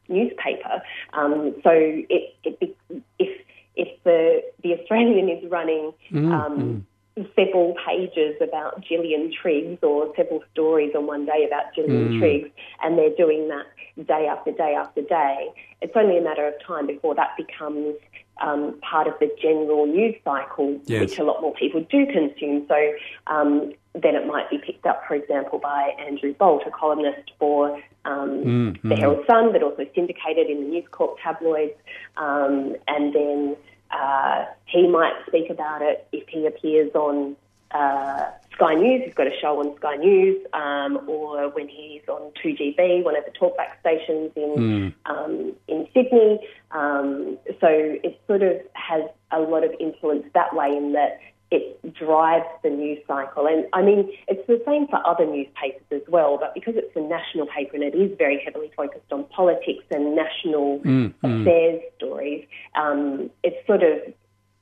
newspaper. 0.09 0.81
Um, 1.13 1.53
so 1.63 1.69
it, 1.73 2.35
it, 2.43 2.75
if 3.19 3.43
if 3.75 3.87
the 4.03 4.41
the 4.61 4.79
Australian 4.79 5.29
is 5.29 5.49
running 5.49 5.93
mm, 6.11 6.31
um, 6.31 6.85
mm. 7.17 7.29
several 7.35 7.75
pages 7.85 8.35
about 8.41 8.83
Gillian 8.83 9.31
Triggs 9.31 9.79
or 9.83 10.13
several 10.15 10.43
stories 10.51 10.91
on 10.95 11.07
one 11.07 11.25
day 11.25 11.45
about 11.47 11.73
Gillian 11.75 12.13
mm. 12.13 12.19
Triggs, 12.19 12.49
and 12.81 12.97
they're 12.97 13.15
doing 13.15 13.47
that 13.49 13.65
day 14.05 14.27
after 14.27 14.51
day 14.51 14.75
after 14.75 15.01
day, 15.01 15.49
it's 15.81 15.93
only 15.95 16.17
a 16.17 16.21
matter 16.21 16.47
of 16.47 16.53
time 16.65 16.87
before 16.87 17.15
that 17.15 17.37
becomes 17.37 17.95
um, 18.41 18.79
part 18.81 19.07
of 19.07 19.13
the 19.19 19.29
general 19.41 19.85
news 19.85 20.15
cycle, 20.23 20.79
yes. 20.85 21.01
which 21.01 21.19
a 21.19 21.23
lot 21.23 21.41
more 21.41 21.53
people 21.53 21.85
do 21.89 22.05
consume. 22.05 22.65
So 22.67 22.93
um, 23.27 23.73
then 23.93 24.15
it 24.15 24.25
might 24.25 24.49
be 24.49 24.57
picked 24.57 24.85
up, 24.85 25.03
for 25.07 25.15
example, 25.15 25.59
by 25.59 25.91
Andrew 25.99 26.33
Bolt, 26.33 26.63
a 26.65 26.71
columnist 26.71 27.31
for 27.39 27.75
um, 28.05 28.29
mm, 28.29 28.81
the 28.81 28.89
mm. 28.89 28.97
Herald 28.97 29.25
Sun, 29.27 29.51
but 29.51 29.63
also 29.63 29.85
syndicated 29.95 30.49
in 30.49 30.63
the 30.63 30.69
News 30.69 30.85
Corp 30.91 31.17
tabloids. 31.23 31.75
Um, 32.17 32.75
and 32.87 33.13
then 33.13 33.55
uh, 33.91 34.45
he 34.65 34.87
might 34.87 35.13
speak 35.27 35.49
about 35.49 35.81
it 35.81 36.07
if 36.11 36.27
he 36.27 36.47
appears 36.47 36.91
on 36.95 37.35
uh, 37.71 38.25
Sky 38.53 38.75
News. 38.75 39.03
He's 39.05 39.13
got 39.13 39.27
a 39.27 39.37
show 39.41 39.59
on 39.59 39.75
Sky 39.77 39.95
News, 39.95 40.45
um, 40.53 41.07
or 41.07 41.49
when 41.49 41.67
he's 41.67 42.01
on 42.07 42.31
2GB, 42.43 43.03
one 43.03 43.17
of 43.17 43.23
the 43.25 43.31
talkback 43.31 43.79
stations 43.79 44.31
in 44.35 44.55
mm. 44.57 44.93
um, 45.05 45.53
in 45.67 45.87
Sydney. 45.93 46.39
Um, 46.71 47.37
so 47.59 47.67
it 47.69 48.19
sort 48.27 48.43
of 48.43 48.57
has 48.73 49.03
a 49.31 49.39
lot 49.39 49.63
of 49.63 49.71
influence 49.79 50.25
that 50.33 50.55
way 50.55 50.67
in 50.75 50.93
that 50.93 51.19
it 51.53 51.93
drives 51.93 52.47
the 52.63 52.69
news 52.69 52.97
cycle. 53.07 53.45
And 53.45 53.67
I 53.73 53.83
mean, 53.83 54.11
it's 54.27 54.45
the 54.47 54.59
same 54.65 54.87
for 54.87 54.99
other 55.05 55.25
newspapers 55.25 55.85
as 55.91 56.01
well, 56.07 56.37
but 56.39 56.55
because 56.55 56.73
it's 56.75 56.95
a 56.95 57.01
national 57.01 57.45
paper 57.45 57.75
and 57.75 57.83
it 57.83 57.93
is 57.93 58.17
very 58.17 58.41
heavily 58.43 58.71
focused 58.75 59.11
on 59.11 59.25
politics 59.25 59.85
and 59.91 60.15
national 60.15 60.79
mm, 60.79 61.13
affairs 61.21 61.79
mm. 61.79 61.95
stories, 61.97 62.47
um, 62.75 63.29
it's 63.43 63.67
sort 63.67 63.83
of 63.83 63.99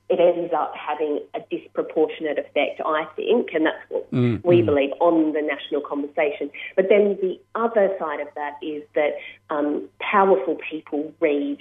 it 0.08 0.20
ends 0.20 0.52
up 0.52 0.74
having 0.76 1.20
a 1.34 1.40
disproportionate 1.50 2.38
effect, 2.38 2.80
I 2.84 3.06
think, 3.16 3.50
and 3.54 3.66
that's 3.66 3.78
what 3.88 4.12
mm, 4.12 4.44
we 4.44 4.60
believe 4.60 4.90
on 5.00 5.32
the 5.32 5.40
national 5.40 5.80
conversation. 5.80 6.50
But 6.76 6.88
then 6.88 7.16
the 7.20 7.40
other 7.54 7.94
side 7.98 8.20
of 8.20 8.28
that 8.34 8.58
is 8.62 8.82
that 8.94 9.12
um, 9.48 9.88
powerful 10.00 10.58
people 10.70 11.12
read 11.20 11.58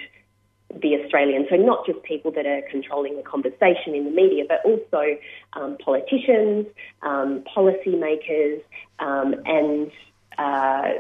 the 0.69 0.95
Australian. 1.01 1.45
So 1.49 1.55
not 1.55 1.85
just 1.85 2.01
people 2.03 2.31
that 2.31 2.45
are 2.45 2.61
controlling 2.69 3.15
the 3.17 3.23
conversation 3.23 3.93
in 3.95 4.05
the 4.05 4.11
media, 4.11 4.43
but 4.47 4.63
also 4.65 5.17
um, 5.53 5.77
politicians, 5.83 6.67
um, 7.03 7.43
policymakers, 7.55 8.61
um, 8.99 9.35
and 9.45 9.91
uh, 10.37 10.93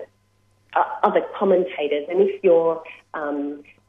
other 1.03 1.21
commentators. 1.37 2.07
And 2.09 2.21
if 2.21 2.43
you're 2.43 2.81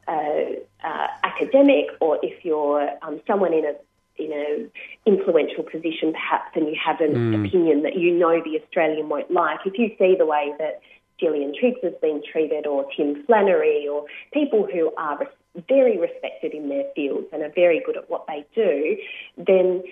uh, 0.07 0.87
uh, 0.87 1.07
academic 1.23 1.87
or 1.99 2.19
if 2.23 2.43
you're 2.43 2.89
um, 3.01 3.21
someone 3.27 3.53
in 3.53 3.65
a 3.65 3.73
in 4.17 4.31
an 4.31 4.71
influential 5.05 5.63
position, 5.63 6.13
perhaps, 6.13 6.51
and 6.55 6.67
you 6.67 6.75
have 6.83 7.01
an 7.01 7.13
mm. 7.13 7.47
opinion 7.47 7.81
that 7.81 7.97
you 7.97 8.11
know 8.11 8.41
the 8.43 8.61
Australian 8.61 9.09
won't 9.09 9.31
like, 9.31 9.59
if 9.65 9.73
you 9.77 9.89
see 9.97 10.15
the 10.15 10.25
way 10.25 10.53
that 10.59 10.81
Gillian 11.19 11.53
Triggs 11.59 11.79
has 11.83 11.93
been 12.01 12.21
treated, 12.31 12.67
or 12.67 12.85
Tim 12.95 13.23
Flannery, 13.25 13.87
or 13.87 14.05
people 14.31 14.67
who 14.71 14.93
are 14.97 15.19
very 15.67 15.97
respected 15.97 16.53
in 16.53 16.69
their 16.69 16.85
fields 16.95 17.27
and 17.31 17.43
are 17.43 17.51
very 17.53 17.81
good 17.85 17.97
at 17.97 18.09
what 18.09 18.25
they 18.27 18.45
do, 18.55 18.97
then 19.37 19.83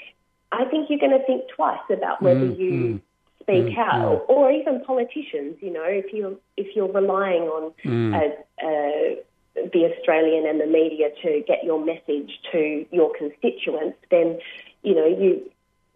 I 0.52 0.66
think 0.66 0.90
you're 0.90 1.00
going 1.00 1.18
to 1.18 1.26
think 1.26 1.44
twice 1.56 1.80
about 1.90 2.22
whether 2.22 2.42
mm, 2.42 2.60
you 2.60 2.72
mm, 2.72 3.02
speak 3.42 3.76
mm, 3.76 3.78
out, 3.78 4.26
or, 4.28 4.48
or, 4.48 4.52
even 4.52 4.82
politicians. 4.84 5.58
You 5.62 5.72
know, 5.72 5.86
if 5.86 6.14
you 6.14 6.40
if 6.58 6.76
you're 6.76 6.92
relying 6.92 7.44
on 7.44 7.74
mm. 7.86 8.16
a, 8.16 8.66
a, 8.66 9.20
the 9.56 9.94
Australian 9.94 10.48
and 10.48 10.60
the 10.60 10.66
media 10.66 11.10
to 11.24 11.44
get 11.48 11.64
your 11.64 11.84
message 11.84 12.32
to 12.52 12.86
your 12.92 13.12
constituents, 13.18 13.98
then 14.10 14.40
you 14.84 14.96
know 14.96 15.06
you. 15.06 15.50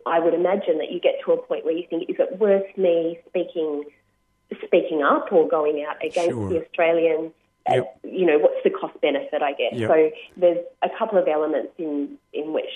I 0.07 0.19
would 0.19 0.35
imagine 0.35 0.77
that 0.77 0.91
you 0.91 0.99
get 0.99 1.15
to 1.25 1.31
a 1.31 1.37
point 1.37 1.65
where 1.65 1.73
you 1.73 1.83
think, 1.89 2.07
is 2.09 2.17
it 2.19 2.37
worth 2.37 2.77
me 2.77 3.17
speaking 3.27 3.85
speaking 4.63 5.01
up 5.01 5.31
or 5.31 5.47
going 5.47 5.83
out 5.87 5.97
against 6.05 6.31
sure. 6.31 6.49
the 6.49 6.63
Australian? 6.63 7.31
Yep. 7.69 7.83
Uh, 8.03 8.07
you 8.07 8.25
know, 8.25 8.37
what's 8.37 8.63
the 8.63 8.69
cost 8.69 8.99
benefit, 9.01 9.41
I 9.41 9.53
guess. 9.53 9.73
Yep. 9.73 9.89
So 9.89 10.11
there's 10.37 10.65
a 10.83 10.89
couple 10.97 11.17
of 11.17 11.27
elements 11.27 11.71
in, 11.79 12.17
in 12.31 12.53
which, 12.53 12.69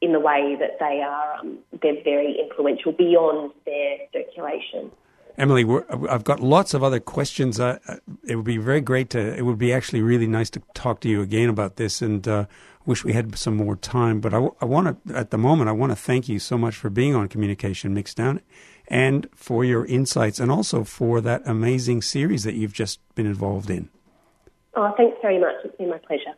in 0.00 0.12
the 0.12 0.20
way 0.20 0.56
that 0.58 0.78
they 0.80 1.02
are, 1.02 1.34
um, 1.34 1.58
they're 1.82 2.02
very 2.02 2.38
influential 2.40 2.92
beyond 2.92 3.52
their 3.66 3.98
circulation. 4.12 4.90
Emily, 5.38 5.64
I've 6.08 6.24
got 6.24 6.40
lots 6.40 6.74
of 6.74 6.82
other 6.82 7.00
questions. 7.00 7.58
Uh, 7.58 7.78
it 8.26 8.36
would 8.36 8.44
be 8.44 8.58
very 8.58 8.80
great 8.80 9.10
to. 9.10 9.34
It 9.34 9.42
would 9.42 9.58
be 9.58 9.72
actually 9.72 10.02
really 10.02 10.26
nice 10.26 10.50
to 10.50 10.62
talk 10.74 11.00
to 11.00 11.08
you 11.08 11.22
again 11.22 11.48
about 11.48 11.76
this, 11.76 12.02
and 12.02 12.26
uh, 12.28 12.46
wish 12.84 13.04
we 13.04 13.14
had 13.14 13.36
some 13.38 13.56
more 13.56 13.76
time. 13.76 14.20
But 14.20 14.34
I, 14.34 14.48
I 14.60 14.66
want 14.66 15.06
to, 15.06 15.16
at 15.16 15.30
the 15.30 15.38
moment, 15.38 15.70
I 15.70 15.72
want 15.72 15.90
to 15.90 15.96
thank 15.96 16.28
you 16.28 16.38
so 16.38 16.58
much 16.58 16.76
for 16.76 16.90
being 16.90 17.14
on 17.14 17.28
Communication 17.28 17.94
Mixdown, 17.94 18.40
and 18.88 19.26
for 19.34 19.64
your 19.64 19.86
insights, 19.86 20.38
and 20.38 20.50
also 20.50 20.84
for 20.84 21.20
that 21.22 21.42
amazing 21.46 22.02
series 22.02 22.44
that 22.44 22.54
you've 22.54 22.74
just 22.74 23.00
been 23.14 23.26
involved 23.26 23.70
in. 23.70 23.88
Oh, 24.74 24.92
thanks 24.96 25.16
very 25.22 25.38
much. 25.38 25.54
It's 25.64 25.76
been 25.76 25.90
my 25.90 25.98
pleasure. 25.98 26.34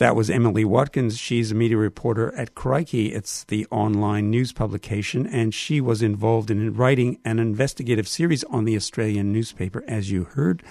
That 0.00 0.16
was 0.16 0.30
Emily 0.30 0.64
Watkins. 0.64 1.18
She's 1.18 1.52
a 1.52 1.54
media 1.54 1.76
reporter 1.76 2.34
at 2.34 2.54
Crikey. 2.54 3.12
It's 3.12 3.44
the 3.44 3.66
online 3.66 4.30
news 4.30 4.50
publication, 4.50 5.26
and 5.26 5.52
she 5.52 5.78
was 5.78 6.00
involved 6.00 6.50
in 6.50 6.72
writing 6.72 7.18
an 7.22 7.38
investigative 7.38 8.08
series 8.08 8.42
on 8.44 8.64
the 8.64 8.76
Australian 8.76 9.30
newspaper, 9.30 9.84
as 9.86 10.10
you 10.10 10.24
heard. 10.24 10.62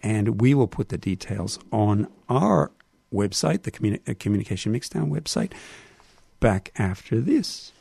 And 0.00 0.40
we 0.40 0.54
will 0.54 0.68
put 0.68 0.90
the 0.90 0.96
details 0.96 1.58
on 1.72 2.06
our 2.28 2.70
website, 3.12 3.64
the 3.64 3.72
Communi- 3.72 4.08
uh, 4.08 4.14
Communication 4.16 4.72
Mixdown 4.72 5.10
website, 5.10 5.50
back 6.38 6.70
after 6.78 7.20
this. 7.20 7.72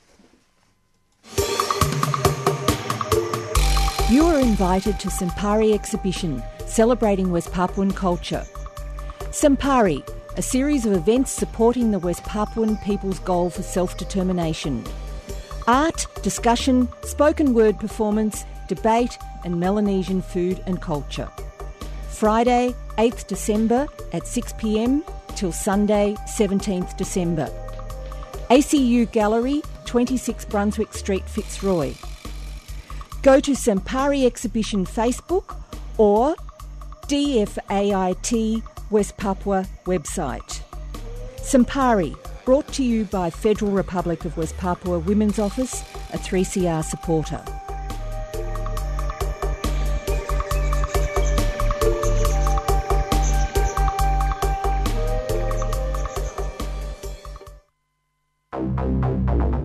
You 4.10 4.26
are 4.26 4.40
invited 4.40 5.00
to 5.02 5.10
Sampari 5.10 5.76
exhibition 5.76 6.42
celebrating 6.66 7.30
West 7.30 7.52
Papuan 7.52 7.92
culture. 7.92 8.44
Sampari, 9.30 10.04
a 10.38 10.42
series 10.42 10.86
of 10.86 10.94
events 10.94 11.32
supporting 11.32 11.90
the 11.90 11.98
West 11.98 12.24
Papuan 12.24 12.78
people's 12.84 13.18
goal 13.20 13.50
for 13.50 13.64
self 13.64 13.98
determination. 13.98 14.84
Art, 15.66 16.06
discussion, 16.22 16.88
spoken 17.02 17.56
word 17.56 17.80
performance, 17.80 18.46
debate, 18.68 19.18
and 19.44 19.60
Melanesian 19.60 20.22
food 20.22 20.64
and 20.68 20.80
culture. 20.80 21.28
Friday, 22.10 22.76
8th 23.00 23.26
December 23.28 23.88
at 24.14 24.24
6pm 24.24 25.04
till 25.36 25.52
Sunday, 25.52 26.16
17th 26.38 26.96
December. 26.98 27.50
ACU 28.52 29.12
Gallery, 29.12 29.64
26 29.86 30.46
Brunswick 30.46 30.94
Street, 30.94 31.28
Fitzroy. 31.28 31.94
Go 33.24 33.40
to 33.40 33.52
Sampari 33.52 34.26
Exhibition 34.26 34.86
Facebook 34.86 35.56
or 35.98 36.36
DFAIT 37.08 38.62
West 38.90 39.18
Papua 39.18 39.66
website. 39.86 40.62
Sampari, 41.38 42.16
brought 42.46 42.68
to 42.74 42.84
you 42.84 43.06
by 43.06 43.30
Federal 43.30 43.72
Republic 43.72 44.24
of 44.24 44.38
West 44.38 44.56
Papua 44.58 45.00
Women's 45.00 45.40
Office, 45.40 45.82
a 46.14 46.18
3CR 46.18 46.84
supporter. 46.84 47.44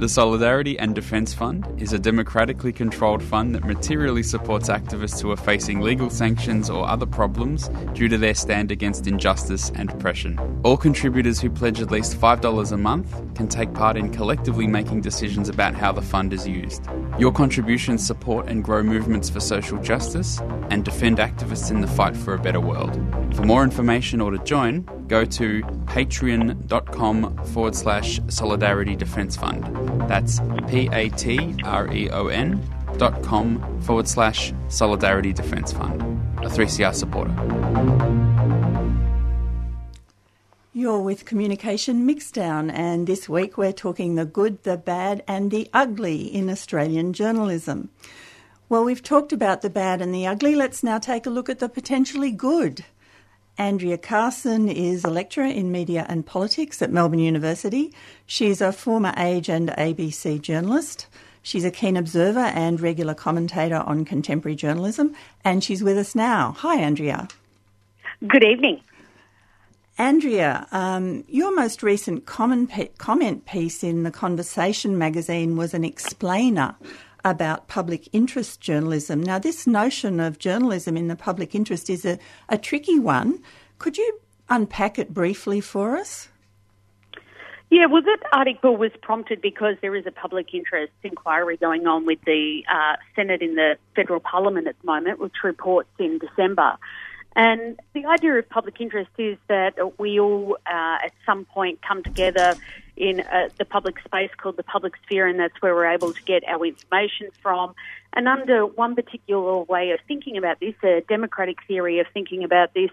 The 0.03 0.09
Solidarity 0.09 0.77
and 0.81 0.97
Defence 0.97 1.33
Fund 1.33 1.65
is 1.81 1.93
a 1.93 1.99
democratically 1.99 2.73
controlled 2.73 3.23
fund 3.23 3.55
that 3.55 3.65
materially 3.65 4.25
supports 4.25 4.69
activists 4.69 5.23
who 5.23 5.31
are 5.31 5.37
facing 5.37 5.81
legal 5.81 6.11
sanctions 6.11 6.69
or 6.69 6.89
other 6.89 7.07
problems 7.07 7.69
due 7.93 8.09
to 8.09 8.19
their 8.19 8.35
stand 8.35 8.73
against 8.73 9.07
injustice 9.07 9.71
and 9.77 9.89
oppression. 9.91 10.41
All 10.65 10.77
contributors 10.77 11.41
who 11.41 11.51
pledge 11.51 11.81
at 11.81 11.93
least 11.93 12.21
$5 12.21 12.73
a 12.73 12.77
month 12.77 13.15
can 13.37 13.47
take 13.47 13.73
part 13.75 13.97
in 13.97 14.11
collectively 14.11 14.67
making 14.67 15.03
decisions 15.03 15.49
about 15.49 15.77
how 15.77 15.93
the 15.93 16.03
fund 16.03 16.33
is 16.33 16.49
used. 16.49 16.85
Your 17.17 17.31
contributions 17.31 18.05
support 18.05 18.49
and 18.49 18.65
grow 18.65 18.83
movements 18.83 19.31
for 19.31 19.39
social 19.39 19.79
justice 19.79 20.41
and 20.71 20.85
defend 20.85 21.19
activists 21.19 21.71
in 21.71 21.81
the 21.81 21.87
fight 21.87 22.17
for 22.17 22.35
a 22.35 22.41
better 22.41 22.61
world. 22.61 22.95
For 23.37 23.45
more 23.45 23.63
information 23.63 24.21
or 24.21 24.33
to 24.33 24.39
join, 24.39 24.85
go 25.13 25.27
to 25.27 25.61
patreon.com 25.85 27.37
forward 27.53 27.77
slash 27.77 28.19
solidarity 28.29 28.97
defence 28.97 29.37
fund. 29.37 29.63
That's 30.09 30.41
P 30.69 30.89
A 30.91 31.11
T 31.11 31.55
R 31.65 31.93
E 31.93 32.09
O 32.09 32.29
N 32.29 32.59
dot 32.97 33.23
com 33.23 33.61
forward 33.83 34.09
slash 34.09 34.55
solidarity 34.69 35.35
defence 35.35 35.71
fund. 35.71 36.01
A 36.39 36.49
3CR 36.49 36.95
supporter. 36.95 37.35
You're 40.73 41.03
with 41.03 41.27
Communication 41.27 42.09
Mixdown, 42.09 42.73
and 42.73 43.07
this 43.07 43.29
week 43.29 43.59
we're 43.59 43.75
talking 43.75 44.15
the 44.15 44.25
good, 44.25 44.63
the 44.63 44.79
bad, 44.79 45.23
and 45.29 45.51
the 45.51 45.69
ugly 45.75 46.23
in 46.23 46.49
Australian 46.49 47.13
journalism. 47.13 47.91
Well, 48.71 48.83
we've 48.83 49.03
talked 49.03 49.35
about 49.35 49.61
the 49.61 49.69
bad 49.69 50.01
and 50.01 50.15
the 50.15 50.27
ugly. 50.27 50.55
Let's 50.55 50.83
now 50.83 50.99
take 50.99 51.27
a 51.27 51.31
look 51.31 51.51
at 51.51 51.59
the 51.59 51.69
potentially 51.69 52.31
good. 52.31 52.87
Andrea 53.59 53.99
Carson 53.99 54.69
is 54.69 55.05
a 55.05 55.11
lecturer 55.11 55.45
in 55.45 55.71
media 55.71 56.07
and 56.09 56.25
politics 56.25 56.81
at 56.81 56.91
Melbourne 56.91 57.19
University. 57.19 57.93
She's 58.27 58.61
a 58.61 58.73
former 58.73 59.13
Age 59.17 59.49
and 59.49 59.69
ABC 59.69 60.41
journalist. 60.41 61.07
She's 61.43 61.65
a 61.65 61.71
keen 61.71 61.97
observer 61.97 62.41
and 62.41 62.81
regular 62.81 63.15
commentator 63.15 63.77
on 63.77 64.05
contemporary 64.05 64.57
journalism, 64.57 65.15
and 65.45 65.63
she's 65.63 65.83
with 65.83 65.99
us 65.99 66.15
now. 66.15 66.53
Hi, 66.59 66.81
Andrea. 66.81 67.29
Good 68.27 68.45
evening. 68.45 68.81
Andrea, 69.99 70.67
um, 70.73 71.25
your 71.29 71.55
most 71.55 71.83
recent 71.83 72.25
comment 72.25 73.45
piece 73.45 73.85
in 73.85 74.03
The 74.05 74.11
Conversation 74.11 74.97
magazine 74.97 75.57
was 75.57 75.75
an 75.75 75.85
explainer 75.85 76.75
about 77.25 77.69
public 77.69 78.09
interest 78.13 78.61
journalism. 78.61 79.23
Now, 79.23 79.39
this 79.39 79.67
notion 79.67 80.21
of 80.21 80.39
journalism 80.39 80.97
in 80.97 81.09
the 81.09 81.17
public 81.17 81.55
interest 81.55 81.89
is 81.89 82.05
a, 82.05 82.19
a 82.49 82.59
tricky 82.59 82.99
one. 82.99 83.43
Could 83.79 83.97
you 83.97 84.21
unpack 84.49 84.99
it 84.99 85.15
briefly 85.15 85.61
for 85.61 85.97
us? 85.97 86.29
Yeah, 87.71 87.87
well, 87.87 88.03
that 88.03 88.19
article 88.33 88.77
was 88.77 88.91
prompted 89.01 89.41
because 89.41 89.77
there 89.81 89.97
is 89.97 90.05
a 90.07 90.11
public 90.11 90.53
interest 90.53 90.93
inquiry 91.03 91.57
going 91.57 91.87
on 91.87 92.05
with 92.05 92.19
the 92.27 92.63
uh, 92.71 92.97
Senate 93.17 93.41
in 93.41 93.55
the 93.55 93.77
federal 93.97 94.21
parliament 94.21 94.67
at 94.67 94.79
the 94.83 94.87
moment, 94.87 95.19
which 95.19 95.33
reports 95.43 95.89
in 95.99 96.19
December. 96.19 96.77
And 97.35 97.81
the 97.95 98.05
idea 98.05 98.35
of 98.35 98.49
public 98.51 98.79
interest 98.79 99.09
is 99.17 99.39
that 99.49 99.99
we 99.99 100.21
all, 100.21 100.59
uh, 100.67 100.99
at 101.03 101.13
some 101.25 101.47
point, 101.47 101.81
come 101.81 102.03
together 102.03 102.57
in 102.97 103.21
uh, 103.21 103.49
the 103.59 103.65
public 103.65 103.99
space 104.05 104.31
called 104.37 104.57
the 104.57 104.63
public 104.63 104.95
sphere, 105.05 105.27
and 105.27 105.39
that's 105.39 105.61
where 105.61 105.75
we're 105.75 105.87
able 105.87 106.13
to 106.13 106.23
get 106.23 106.43
our 106.47 106.65
information 106.65 107.29
from. 107.43 107.75
And 108.13 108.29
under 108.29 108.67
one 108.67 108.95
particular 108.95 109.59
way 109.63 109.91
of 109.91 110.01
thinking 110.07 110.37
about 110.37 110.61
this, 110.61 110.75
a 110.83 111.03
democratic 111.09 111.59
theory 111.67 112.01
of 112.01 112.07
thinking 112.13 112.45
about 112.45 112.75
this, 112.75 112.91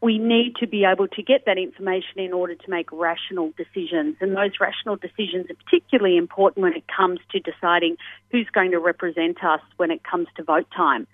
we 0.00 0.18
need 0.18 0.56
to 0.56 0.66
be 0.66 0.84
able 0.84 1.06
to 1.06 1.22
get 1.22 1.44
that 1.46 1.58
information 1.58 2.18
in 2.18 2.32
order 2.32 2.56
to 2.56 2.70
make 2.70 2.90
rational 2.90 3.52
decisions. 3.56 4.16
And 4.20 4.36
those 4.36 4.52
rational 4.60 4.96
decisions 4.96 5.46
are 5.48 5.54
particularly 5.64 6.16
important 6.16 6.62
when 6.62 6.74
it 6.74 6.84
comes 6.94 7.20
to 7.30 7.38
deciding 7.38 7.96
who's 8.30 8.48
going 8.52 8.72
to 8.72 8.80
represent 8.80 9.42
us 9.44 9.60
when 9.76 9.92
it 9.92 10.02
comes 10.02 10.26
to 10.36 10.42
vote 10.42 10.66
time. 10.74 11.06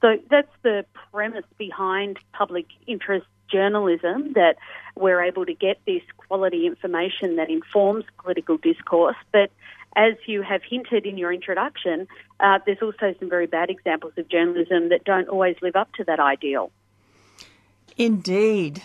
So 0.00 0.18
that's 0.30 0.52
the 0.62 0.84
premise 1.12 1.44
behind 1.58 2.18
public 2.32 2.66
interest 2.86 3.26
journalism 3.50 4.32
that 4.34 4.56
we're 4.96 5.22
able 5.22 5.46
to 5.46 5.54
get 5.54 5.78
this 5.86 6.02
quality 6.16 6.66
information 6.66 7.36
that 7.36 7.50
informs 7.50 8.04
political 8.22 8.56
discourse. 8.56 9.16
But 9.32 9.50
as 9.96 10.14
you 10.26 10.42
have 10.42 10.62
hinted 10.62 11.06
in 11.06 11.16
your 11.16 11.32
introduction, 11.32 12.06
uh, 12.40 12.58
there's 12.66 12.82
also 12.82 13.14
some 13.18 13.28
very 13.30 13.46
bad 13.46 13.70
examples 13.70 14.12
of 14.16 14.28
journalism 14.28 14.90
that 14.90 15.04
don't 15.04 15.28
always 15.28 15.56
live 15.62 15.76
up 15.76 15.92
to 15.94 16.04
that 16.04 16.20
ideal. 16.20 16.70
Indeed. 17.96 18.82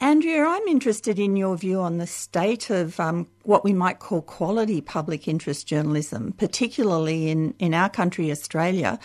Andrea, 0.00 0.44
I'm 0.44 0.68
interested 0.68 1.18
in 1.18 1.36
your 1.36 1.56
view 1.56 1.80
on 1.80 1.98
the 1.98 2.06
state 2.06 2.68
of 2.68 3.00
um, 3.00 3.26
what 3.42 3.64
we 3.64 3.72
might 3.72 3.98
call 4.00 4.22
quality 4.22 4.80
public 4.80 5.26
interest 5.26 5.66
journalism, 5.66 6.32
particularly 6.32 7.30
in, 7.30 7.54
in 7.58 7.74
our 7.74 7.88
country, 7.88 8.30
Australia. 8.30 8.98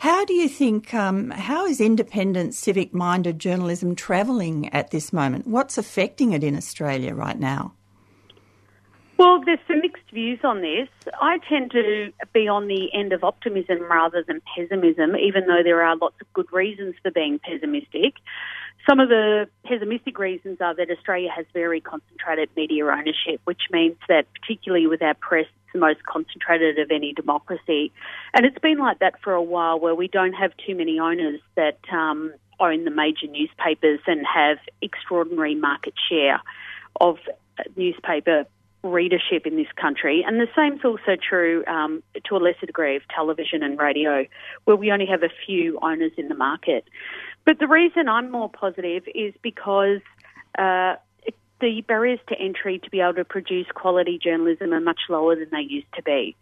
How 0.00 0.24
do 0.24 0.32
you 0.32 0.48
think, 0.48 0.94
um, 0.94 1.30
how 1.30 1.66
is 1.66 1.78
independent, 1.78 2.54
civic 2.54 2.94
minded 2.94 3.38
journalism 3.38 3.94
travelling 3.94 4.72
at 4.72 4.92
this 4.92 5.12
moment? 5.12 5.46
What's 5.46 5.76
affecting 5.76 6.32
it 6.32 6.42
in 6.42 6.56
Australia 6.56 7.14
right 7.14 7.38
now? 7.38 7.74
Well, 9.20 9.42
there's 9.44 9.58
some 9.68 9.80
mixed 9.82 10.10
views 10.10 10.38
on 10.44 10.62
this. 10.62 10.88
I 11.20 11.40
tend 11.46 11.72
to 11.72 12.10
be 12.32 12.48
on 12.48 12.68
the 12.68 12.88
end 12.94 13.12
of 13.12 13.22
optimism 13.22 13.82
rather 13.82 14.24
than 14.26 14.40
pessimism, 14.56 15.14
even 15.14 15.46
though 15.46 15.60
there 15.62 15.82
are 15.82 15.94
lots 15.94 16.14
of 16.22 16.32
good 16.32 16.50
reasons 16.50 16.94
for 17.02 17.10
being 17.10 17.38
pessimistic. 17.38 18.14
Some 18.88 18.98
of 18.98 19.10
the 19.10 19.46
pessimistic 19.66 20.18
reasons 20.18 20.62
are 20.62 20.74
that 20.74 20.90
Australia 20.90 21.28
has 21.36 21.44
very 21.52 21.82
concentrated 21.82 22.48
media 22.56 22.86
ownership, 22.86 23.42
which 23.44 23.60
means 23.70 23.98
that, 24.08 24.24
particularly 24.40 24.86
with 24.86 25.02
our 25.02 25.12
press, 25.12 25.44
it's 25.44 25.74
the 25.74 25.80
most 25.80 26.02
concentrated 26.06 26.78
of 26.78 26.90
any 26.90 27.12
democracy. 27.12 27.92
And 28.32 28.46
it's 28.46 28.58
been 28.60 28.78
like 28.78 29.00
that 29.00 29.20
for 29.22 29.34
a 29.34 29.42
while 29.42 29.78
where 29.78 29.94
we 29.94 30.08
don't 30.08 30.32
have 30.32 30.52
too 30.66 30.74
many 30.74 30.98
owners 30.98 31.40
that 31.56 31.78
um, 31.92 32.32
own 32.58 32.86
the 32.86 32.90
major 32.90 33.26
newspapers 33.26 34.00
and 34.06 34.24
have 34.26 34.56
extraordinary 34.80 35.56
market 35.56 35.92
share 36.08 36.40
of 37.02 37.18
newspaper 37.76 38.46
readership 38.82 39.46
in 39.46 39.56
this 39.56 39.70
country. 39.76 40.24
And 40.26 40.40
the 40.40 40.48
same 40.56 40.74
is 40.74 40.84
also 40.84 41.16
true 41.16 41.64
um, 41.66 42.02
to 42.24 42.36
a 42.36 42.38
lesser 42.38 42.66
degree 42.66 42.96
of 42.96 43.02
television 43.14 43.62
and 43.62 43.78
radio, 43.78 44.26
where 44.64 44.76
we 44.76 44.90
only 44.90 45.06
have 45.06 45.22
a 45.22 45.30
few 45.46 45.78
owners 45.82 46.12
in 46.16 46.28
the 46.28 46.34
market. 46.34 46.84
But 47.44 47.58
the 47.58 47.68
reason 47.68 48.08
I'm 48.08 48.30
more 48.30 48.48
positive 48.48 49.04
is 49.14 49.34
because 49.42 50.00
uh, 50.58 50.96
the 51.60 51.82
barriers 51.86 52.20
to 52.28 52.38
entry 52.38 52.78
to 52.78 52.90
be 52.90 53.00
able 53.00 53.14
to 53.14 53.24
produce 53.24 53.66
quality 53.74 54.18
journalism 54.22 54.72
are 54.72 54.80
much 54.80 55.00
lower 55.08 55.36
than 55.36 55.48
they 55.50 55.60
used 55.60 55.92
to 55.94 56.02
be. 56.02 56.36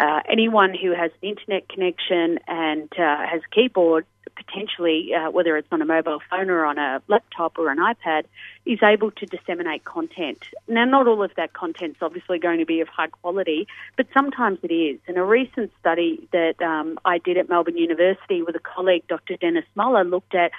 Uh, 0.00 0.20
anyone 0.30 0.74
who 0.74 0.92
has 0.94 1.10
an 1.22 1.28
internet 1.28 1.68
connection 1.68 2.38
and 2.48 2.90
uh, 2.94 3.26
has 3.26 3.42
a 3.44 3.54
keyboard, 3.54 4.06
potentially, 4.34 5.10
uh, 5.14 5.30
whether 5.30 5.58
it's 5.58 5.68
on 5.70 5.82
a 5.82 5.84
mobile 5.84 6.20
phone 6.30 6.48
or 6.48 6.64
on 6.64 6.78
a 6.78 7.02
laptop 7.08 7.58
or 7.58 7.70
an 7.70 7.76
iPad, 7.76 8.24
is 8.64 8.78
able 8.82 9.10
to 9.10 9.26
disseminate 9.26 9.84
content. 9.84 10.38
Now, 10.66 10.86
not 10.86 11.06
all 11.06 11.22
of 11.22 11.32
that 11.36 11.52
content 11.52 11.96
is 11.96 12.02
obviously 12.02 12.38
going 12.38 12.60
to 12.60 12.64
be 12.64 12.80
of 12.80 12.88
high 12.88 13.08
quality, 13.08 13.66
but 13.98 14.06
sometimes 14.14 14.58
it 14.62 14.72
is. 14.72 14.98
In 15.06 15.18
a 15.18 15.24
recent 15.24 15.70
study 15.80 16.26
that 16.32 16.62
um, 16.62 16.98
I 17.04 17.18
did 17.18 17.36
at 17.36 17.50
Melbourne 17.50 17.76
University 17.76 18.42
with 18.42 18.56
a 18.56 18.60
colleague, 18.60 19.02
Dr. 19.06 19.36
Denis 19.36 19.66
Muller, 19.74 20.04
looked 20.04 20.34
at 20.34 20.52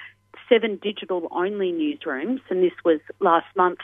seven 0.48 0.78
digital 0.80 1.26
only 1.32 1.72
newsrooms, 1.72 2.40
and 2.48 2.62
this 2.62 2.72
was 2.84 3.00
last 3.18 3.46
month. 3.56 3.80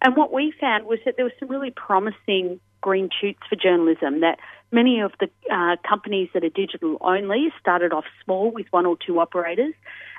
And 0.00 0.16
what 0.16 0.32
we 0.32 0.54
found 0.58 0.86
was 0.86 0.98
that 1.04 1.16
there 1.16 1.26
were 1.26 1.32
some 1.38 1.48
really 1.48 1.70
promising 1.70 2.60
green 2.80 3.08
shoots 3.18 3.40
for 3.48 3.56
journalism 3.56 4.20
that 4.20 4.38
many 4.72 5.00
of 5.00 5.12
the 5.20 5.28
uh, 5.52 5.76
companies 5.88 6.28
that 6.34 6.44
are 6.44 6.50
digital 6.50 6.98
only 7.00 7.52
started 7.60 7.92
off 7.92 8.04
small 8.24 8.50
with 8.50 8.66
one 8.70 8.86
or 8.86 8.96
two 8.96 9.20
operators, 9.20 9.74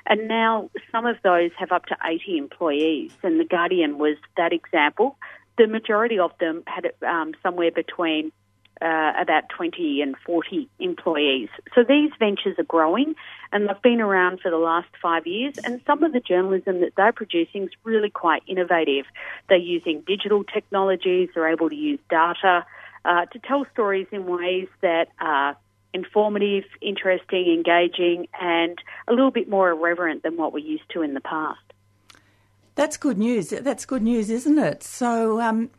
and 0.06 0.28
now 0.28 0.70
some 0.92 1.06
of 1.06 1.16
those 1.22 1.50
have 1.58 1.72
up 1.72 1.86
to 1.86 1.96
80 2.04 2.38
employees. 2.38 3.12
And 3.22 3.40
The 3.40 3.44
Guardian 3.44 3.98
was 3.98 4.16
that 4.36 4.52
example. 4.52 5.16
The 5.58 5.66
majority 5.66 6.18
of 6.18 6.32
them 6.38 6.62
had 6.66 6.92
um, 7.06 7.34
somewhere 7.42 7.70
between 7.70 8.32
uh, 8.82 9.12
about 9.18 9.44
20 9.56 10.02
and 10.02 10.14
40 10.24 10.68
employees. 10.78 11.48
So 11.74 11.82
these 11.82 12.10
ventures 12.18 12.56
are 12.58 12.64
growing 12.64 13.14
and 13.52 13.68
they've 13.68 13.82
been 13.82 14.00
around 14.00 14.40
for 14.40 14.50
the 14.50 14.58
last 14.58 14.88
five 15.00 15.26
years. 15.26 15.54
And 15.64 15.80
some 15.86 16.02
of 16.02 16.12
the 16.12 16.20
journalism 16.20 16.80
that 16.80 16.92
they're 16.96 17.12
producing 17.12 17.64
is 17.64 17.70
really 17.84 18.10
quite 18.10 18.42
innovative. 18.46 19.06
They're 19.48 19.56
using 19.56 20.02
digital 20.06 20.44
technologies, 20.44 21.30
they're 21.34 21.48
able 21.48 21.70
to 21.70 21.74
use 21.74 22.00
data 22.10 22.66
uh, 23.06 23.26
to 23.26 23.38
tell 23.38 23.64
stories 23.72 24.06
in 24.10 24.26
ways 24.26 24.68
that 24.82 25.08
are 25.20 25.56
informative, 25.94 26.64
interesting, 26.82 27.46
engaging, 27.52 28.26
and 28.38 28.78
a 29.08 29.12
little 29.12 29.30
bit 29.30 29.48
more 29.48 29.70
irreverent 29.70 30.22
than 30.22 30.36
what 30.36 30.52
we're 30.52 30.58
used 30.58 30.88
to 30.90 31.02
in 31.02 31.14
the 31.14 31.20
past. 31.20 31.60
That's 32.74 32.96
good 32.98 33.16
news. 33.16 33.48
That's 33.48 33.86
good 33.86 34.02
news, 34.02 34.28
isn't 34.28 34.58
it? 34.58 34.82
So, 34.82 35.40
um, 35.40 35.70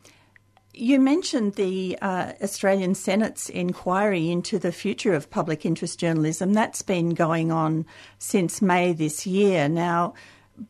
you 0.74 1.00
mentioned 1.00 1.54
the 1.54 1.98
uh, 2.00 2.32
Australian 2.42 2.94
Senate's 2.94 3.48
inquiry 3.48 4.30
into 4.30 4.58
the 4.58 4.72
future 4.72 5.14
of 5.14 5.30
public 5.30 5.66
interest 5.66 5.98
journalism. 5.98 6.54
That's 6.54 6.82
been 6.82 7.10
going 7.10 7.52
on 7.52 7.86
since 8.18 8.62
May 8.62 8.92
this 8.92 9.26
year. 9.26 9.68
Now, 9.68 10.14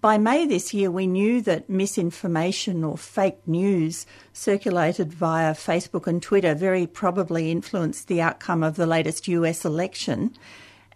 by 0.00 0.18
May 0.18 0.46
this 0.46 0.74
year, 0.74 0.90
we 0.90 1.06
knew 1.06 1.40
that 1.42 1.70
misinformation 1.70 2.84
or 2.84 2.98
fake 2.98 3.38
news 3.46 4.06
circulated 4.32 5.12
via 5.12 5.54
Facebook 5.54 6.06
and 6.06 6.22
Twitter 6.22 6.54
very 6.54 6.86
probably 6.86 7.50
influenced 7.50 8.06
the 8.06 8.20
outcome 8.20 8.62
of 8.62 8.76
the 8.76 8.86
latest 8.86 9.28
US 9.28 9.64
election. 9.64 10.36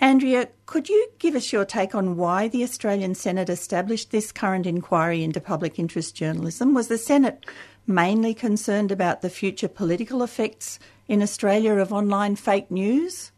Andrea, 0.01 0.49
could 0.67 0.89
you 0.89 1.09
give 1.19 1.35
us 1.35 1.53
your 1.53 1.65
take 1.65 1.95
on 1.95 2.17
why 2.17 2.49
the 2.49 2.65
Australian 2.65 3.15
Senate 3.15 3.49
established 3.49 4.11
this 4.11 4.33
current 4.33 4.67
inquiry 4.67 5.23
into 5.23 5.41
public 5.41 5.79
interest 5.79 6.15
journalism? 6.15 6.75
Was 6.75 6.89
the 6.89 6.99
Senate 6.99 7.47
mainly 7.87 8.35
concerned 8.35 8.93
about 8.93 9.23
the 9.23 9.31
future 9.31 9.69
political 9.69 10.23
effects 10.23 10.79
in 11.09 11.23
Australia 11.23 11.75
of 11.75 11.93
online 11.93 12.37
fake 12.37 12.71
news? 12.71 13.33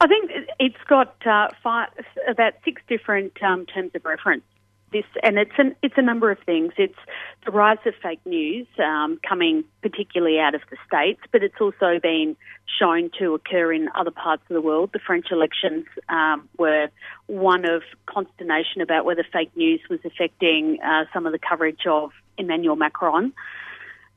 I 0.00 0.06
think 0.06 0.30
it's 0.60 0.84
got 0.88 1.14
uh, 1.26 1.48
five, 1.62 1.88
about 2.28 2.54
six 2.64 2.80
different 2.88 3.32
um, 3.42 3.66
terms 3.66 3.90
of 3.94 4.04
reference 4.04 4.44
this, 4.92 5.04
and 5.22 5.38
it's 5.38 5.52
an, 5.58 5.74
it's 5.82 5.94
a 5.96 6.02
number 6.02 6.30
of 6.30 6.38
things. 6.46 6.72
It's 6.76 6.98
the 7.44 7.50
rise 7.50 7.78
of 7.86 7.94
fake 8.02 8.20
news 8.24 8.66
um, 8.78 9.18
coming 9.26 9.64
particularly 9.82 10.38
out 10.38 10.54
of 10.54 10.62
the 10.70 10.76
states, 10.86 11.20
but 11.32 11.42
it's 11.42 11.60
also 11.60 11.98
been 12.02 12.36
shown 12.78 13.10
to 13.18 13.34
occur 13.34 13.72
in 13.72 13.88
other 13.94 14.10
parts 14.10 14.42
of 14.48 14.54
the 14.54 14.60
world. 14.60 14.90
The 14.92 15.00
French 15.04 15.26
elections 15.30 15.86
um, 16.08 16.48
were 16.58 16.88
one 17.26 17.64
of 17.64 17.82
consternation 18.06 18.80
about 18.80 19.04
whether 19.04 19.24
fake 19.32 19.50
news 19.56 19.80
was 19.90 20.00
affecting 20.04 20.78
uh, 20.84 21.04
some 21.12 21.26
of 21.26 21.32
the 21.32 21.38
coverage 21.38 21.86
of 21.86 22.10
Emmanuel 22.36 22.76
Macron. 22.76 23.32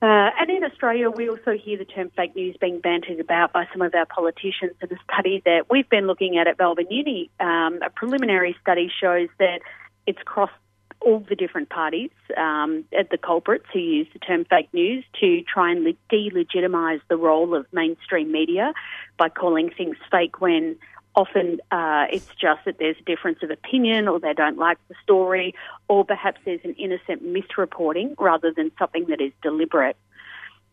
Uh, 0.02 0.32
and 0.40 0.50
in 0.50 0.64
Australia, 0.64 1.12
we 1.12 1.30
also 1.30 1.52
hear 1.52 1.78
the 1.78 1.86
term 1.86 2.10
fake 2.16 2.36
news 2.36 2.56
being 2.60 2.80
bantered 2.80 3.20
about 3.20 3.54
by 3.54 3.68
some 3.72 3.84
of 3.84 3.94
our 3.94 4.08
politicians. 4.08 4.74
And 4.82 4.92
a 4.92 4.96
study 5.12 5.44
that 5.46 5.70
we've 5.70 5.90
been 5.90 6.08
looking 6.08 6.38
at 6.40 6.48
at 6.48 6.58
Melbourne 6.58 6.88
Uni, 6.90 7.30
um, 7.40 7.80
a 7.86 7.90
preliminary 7.92 8.56
study 8.62 8.92
shows 9.00 9.30
that 9.38 9.60
it's 10.08 10.22
crossed 10.26 10.54
all 11.02 11.20
the 11.20 11.36
different 11.36 11.70
parties 11.70 12.12
um, 12.38 12.84
at 12.98 13.10
the 13.10 13.18
culprits 13.18 13.66
who 13.74 13.80
use 13.80 14.08
the 14.14 14.20
term 14.20 14.46
fake 14.46 14.70
news 14.74 15.04
to 15.20 15.42
try 15.44 15.72
and 15.72 15.96
delegitimise 16.12 17.02
the 17.08 17.18
role 17.18 17.56
of 17.56 17.66
mainstream 17.72 18.32
media 18.32 18.74
by 19.18 19.30
calling 19.30 19.70
things 19.70 19.98
fake 20.12 20.42
when 20.42 20.78
often 21.16 21.60
uh, 21.72 22.06
it's 22.12 22.28
just 22.40 22.64
that 22.66 22.78
there's 22.80 22.96
a 23.00 23.04
difference 23.04 23.40
of 23.44 23.52
opinion 23.52 24.08
or 24.08 24.20
they 24.20 24.34
don't 24.34 24.58
like 24.58 24.78
the 24.88 24.96
story 25.04 25.54
or 25.88 26.06
perhaps 26.06 26.40
there's 26.46 26.62
an 26.64 26.74
innocent 26.76 27.24
misreporting 27.24 28.16
rather 28.18 28.52
than 28.52 28.72
something 28.80 29.06
that 29.10 29.22
is 29.22 29.32
deliberate. 29.42 29.98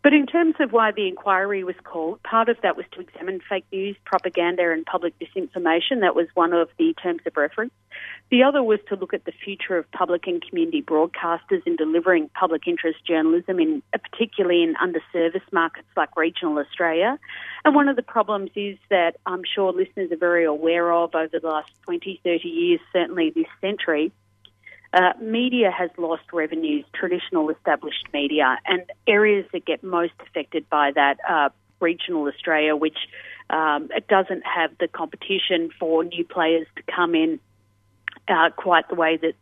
But 0.08 0.14
in 0.14 0.24
terms 0.24 0.54
of 0.58 0.72
why 0.72 0.90
the 0.90 1.06
inquiry 1.06 1.64
was 1.64 1.74
called, 1.84 2.22
part 2.22 2.48
of 2.48 2.56
that 2.62 2.78
was 2.78 2.86
to 2.92 3.00
examine 3.00 3.40
fake 3.46 3.66
news, 3.70 3.94
propaganda, 4.06 4.70
and 4.72 4.86
public 4.86 5.12
disinformation. 5.18 6.00
That 6.00 6.14
was 6.14 6.28
one 6.32 6.54
of 6.54 6.70
the 6.78 6.94
terms 6.94 7.20
of 7.26 7.36
reference. 7.36 7.74
The 8.30 8.42
other 8.42 8.62
was 8.62 8.78
to 8.88 8.96
look 8.96 9.12
at 9.12 9.26
the 9.26 9.32
future 9.32 9.76
of 9.76 9.84
public 9.92 10.26
and 10.26 10.42
community 10.42 10.80
broadcasters 10.80 11.60
in 11.66 11.76
delivering 11.76 12.30
public 12.30 12.66
interest 12.66 13.04
journalism, 13.06 13.60
in 13.60 13.82
uh, 13.92 13.98
particularly 13.98 14.62
in 14.62 14.76
underserviced 14.76 15.52
markets 15.52 15.88
like 15.94 16.16
regional 16.16 16.56
Australia. 16.56 17.18
And 17.66 17.74
one 17.74 17.90
of 17.90 17.96
the 17.96 18.02
problems 18.02 18.50
is 18.54 18.78
that 18.88 19.16
I'm 19.26 19.42
sure 19.44 19.74
listeners 19.74 20.10
are 20.10 20.16
very 20.16 20.46
aware 20.46 20.90
of 20.90 21.14
over 21.14 21.38
the 21.38 21.46
last 21.46 21.70
20, 21.82 22.18
30 22.24 22.48
years, 22.48 22.80
certainly 22.94 23.28
this 23.28 23.44
century 23.60 24.10
uh, 24.98 25.12
media 25.22 25.70
has 25.70 25.90
lost 25.96 26.24
revenues, 26.32 26.84
traditional 26.92 27.50
established 27.50 28.04
media, 28.12 28.58
and 28.66 28.82
areas 29.06 29.46
that 29.52 29.64
get 29.64 29.84
most 29.84 30.12
affected 30.26 30.68
by 30.68 30.90
that 30.92 31.18
are 31.28 31.52
regional 31.78 32.26
Australia, 32.26 32.74
which 32.74 32.98
um, 33.50 33.88
it 33.94 34.08
doesn't 34.08 34.42
have 34.44 34.72
the 34.80 34.88
competition 34.88 35.70
for 35.78 36.02
new 36.02 36.24
players 36.24 36.66
to 36.74 36.82
come 36.92 37.14
in 37.14 37.38
uh, 38.26 38.50
quite 38.56 38.88
the 38.88 38.96
way 38.96 39.16
that 39.16 39.34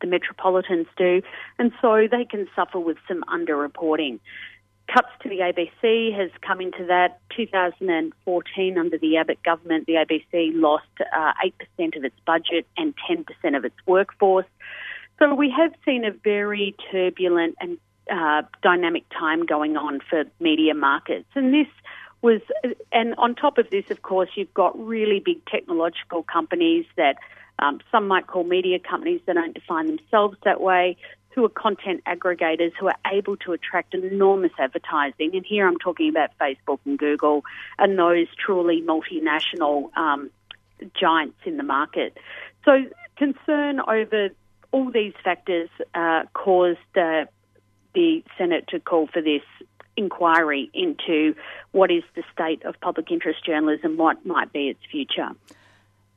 the, 0.00 0.06
metropolitans 0.06 0.86
do, 0.96 1.20
and 1.58 1.72
so 1.82 2.08
they 2.10 2.24
can 2.24 2.48
suffer 2.56 2.78
with 2.78 2.96
some 3.06 3.22
underreporting. 3.24 4.18
Cuts 4.92 5.08
to 5.22 5.28
the 5.28 5.38
ABC 5.38 6.16
has 6.18 6.30
come 6.40 6.60
into 6.60 6.86
that. 6.86 7.20
2014, 7.36 8.78
under 8.78 8.98
the 8.98 9.16
Abbott 9.18 9.42
government, 9.42 9.86
the 9.86 9.94
ABC 9.94 10.52
lost 10.54 10.86
uh, 11.00 11.32
8% 11.78 11.96
of 11.96 12.04
its 12.04 12.16
budget 12.26 12.66
and 12.78 12.94
10% 13.08 13.56
of 13.56 13.64
its 13.64 13.76
workforce. 13.86 14.46
So 15.22 15.32
we 15.32 15.54
have 15.56 15.72
seen 15.84 16.04
a 16.04 16.10
very 16.10 16.74
turbulent 16.90 17.54
and 17.60 17.78
uh, 18.10 18.42
dynamic 18.60 19.04
time 19.10 19.46
going 19.46 19.76
on 19.76 20.00
for 20.10 20.24
media 20.40 20.74
markets, 20.74 21.28
and 21.36 21.54
this 21.54 21.68
was, 22.22 22.40
and 22.90 23.14
on 23.18 23.36
top 23.36 23.56
of 23.56 23.70
this, 23.70 23.84
of 23.92 24.02
course, 24.02 24.30
you've 24.34 24.52
got 24.52 24.76
really 24.76 25.20
big 25.24 25.44
technological 25.46 26.24
companies 26.24 26.86
that 26.96 27.18
um, 27.60 27.78
some 27.92 28.08
might 28.08 28.26
call 28.26 28.42
media 28.42 28.80
companies 28.80 29.20
that 29.26 29.34
don't 29.34 29.54
define 29.54 29.86
themselves 29.86 30.36
that 30.44 30.60
way, 30.60 30.96
who 31.36 31.44
are 31.44 31.48
content 31.48 32.02
aggregators 32.04 32.72
who 32.80 32.88
are 32.88 32.98
able 33.12 33.36
to 33.36 33.52
attract 33.52 33.94
enormous 33.94 34.52
advertising. 34.58 35.36
And 35.36 35.46
here 35.46 35.68
I'm 35.68 35.78
talking 35.78 36.08
about 36.08 36.30
Facebook 36.40 36.80
and 36.84 36.98
Google 36.98 37.44
and 37.78 37.96
those 37.96 38.26
truly 38.44 38.82
multinational 38.82 39.96
um, 39.96 40.30
giants 41.00 41.38
in 41.44 41.58
the 41.58 41.62
market. 41.62 42.18
So 42.64 42.86
concern 43.16 43.78
over 43.78 44.30
all 44.72 44.90
these 44.90 45.14
factors 45.22 45.68
uh, 45.94 46.24
caused 46.34 46.78
the 46.94 48.22
Senate 48.36 48.66
to 48.68 48.80
call 48.80 49.06
for 49.06 49.22
this 49.22 49.42
inquiry 49.96 50.70
into 50.72 51.34
what 51.72 51.90
is 51.90 52.02
the 52.14 52.22
state 52.32 52.64
of 52.64 52.74
public 52.80 53.10
interest 53.10 53.44
journalism, 53.44 53.96
what 53.96 54.24
might 54.24 54.52
be 54.52 54.68
its 54.68 54.80
future. 54.90 55.28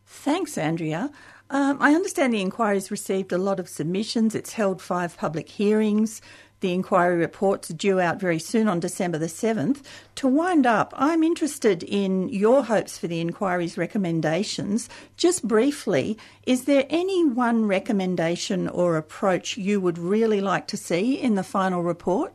Thanks, 0.05 0.57
Andrea. 0.57 1.11
Um, 1.49 1.77
I 1.79 1.93
understand 1.93 2.33
the 2.33 2.41
inquiry 2.41 2.75
has 2.75 2.89
received 2.89 3.31
a 3.31 3.37
lot 3.37 3.59
of 3.59 3.69
submissions. 3.69 4.33
It's 4.33 4.53
held 4.53 4.81
five 4.81 5.17
public 5.17 5.49
hearings. 5.49 6.21
The 6.61 6.73
inquiry 6.73 7.17
reports 7.17 7.67
due 7.67 7.99
out 7.99 8.19
very 8.19 8.39
soon 8.39 8.67
on 8.67 8.79
December 8.79 9.17
the 9.17 9.25
7th. 9.25 9.83
To 10.15 10.27
wind 10.27 10.65
up, 10.65 10.93
I'm 10.95 11.21
interested 11.21 11.83
in 11.83 12.29
your 12.29 12.63
hopes 12.63 12.97
for 12.97 13.07
the 13.07 13.19
inquiry's 13.19 13.77
recommendations. 13.77 14.89
Just 15.17 15.47
briefly, 15.47 16.17
is 16.45 16.65
there 16.65 16.85
any 16.89 17.25
one 17.25 17.65
recommendation 17.65 18.67
or 18.67 18.97
approach 18.97 19.57
you 19.57 19.81
would 19.81 19.97
really 19.97 20.41
like 20.41 20.67
to 20.67 20.77
see 20.77 21.13
in 21.13 21.35
the 21.35 21.43
final 21.43 21.83
report? 21.83 22.33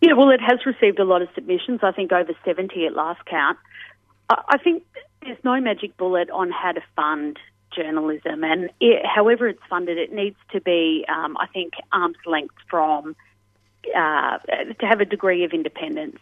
Yeah, 0.00 0.14
well, 0.14 0.30
it 0.30 0.40
has 0.40 0.64
received 0.66 0.98
a 0.98 1.04
lot 1.04 1.22
of 1.22 1.28
submissions, 1.34 1.80
I 1.82 1.92
think 1.92 2.10
over 2.10 2.32
70 2.44 2.86
at 2.86 2.94
last 2.94 3.24
count. 3.26 3.58
I 4.28 4.58
think 4.58 4.82
there's 5.22 5.42
no 5.44 5.60
magic 5.60 5.96
bullet 5.96 6.30
on 6.30 6.50
how 6.50 6.72
to 6.72 6.80
fund 6.96 7.38
journalism, 7.74 8.44
and 8.44 8.70
it, 8.80 9.04
however 9.04 9.48
it's 9.48 9.62
funded, 9.68 9.98
it 9.98 10.12
needs 10.12 10.36
to 10.52 10.60
be, 10.60 11.04
um, 11.08 11.36
I 11.36 11.46
think, 11.46 11.74
arm's 11.92 12.16
length 12.26 12.54
from 12.68 13.16
uh, 13.96 14.38
to 14.38 14.86
have 14.86 15.00
a 15.00 15.04
degree 15.04 15.44
of 15.44 15.52
independence. 15.52 16.18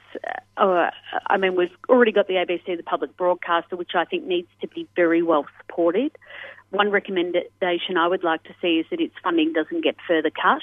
Uh, 0.57 0.91
I 1.27 1.37
mean, 1.37 1.57
we've 1.57 1.75
already 1.89 2.13
got 2.13 2.29
the 2.29 2.35
ABC, 2.35 2.77
the 2.77 2.83
public 2.83 3.17
broadcaster, 3.17 3.77
which 3.77 3.93
I 3.95 4.05
think 4.05 4.25
needs 4.25 4.49
to 4.61 4.69
be 4.69 4.89
very 4.95 5.23
well 5.23 5.47
supported. 5.61 6.13
One 6.71 6.91
recommendation 6.91 7.97
I 7.99 8.07
would 8.07 8.23
like 8.23 8.43
to 8.45 8.55
see 8.61 8.79
is 8.79 8.87
that 8.91 9.01
its 9.01 9.15
funding 9.23 9.53
doesn't 9.53 9.83
get 9.83 9.97
further 10.07 10.31
cut, 10.31 10.63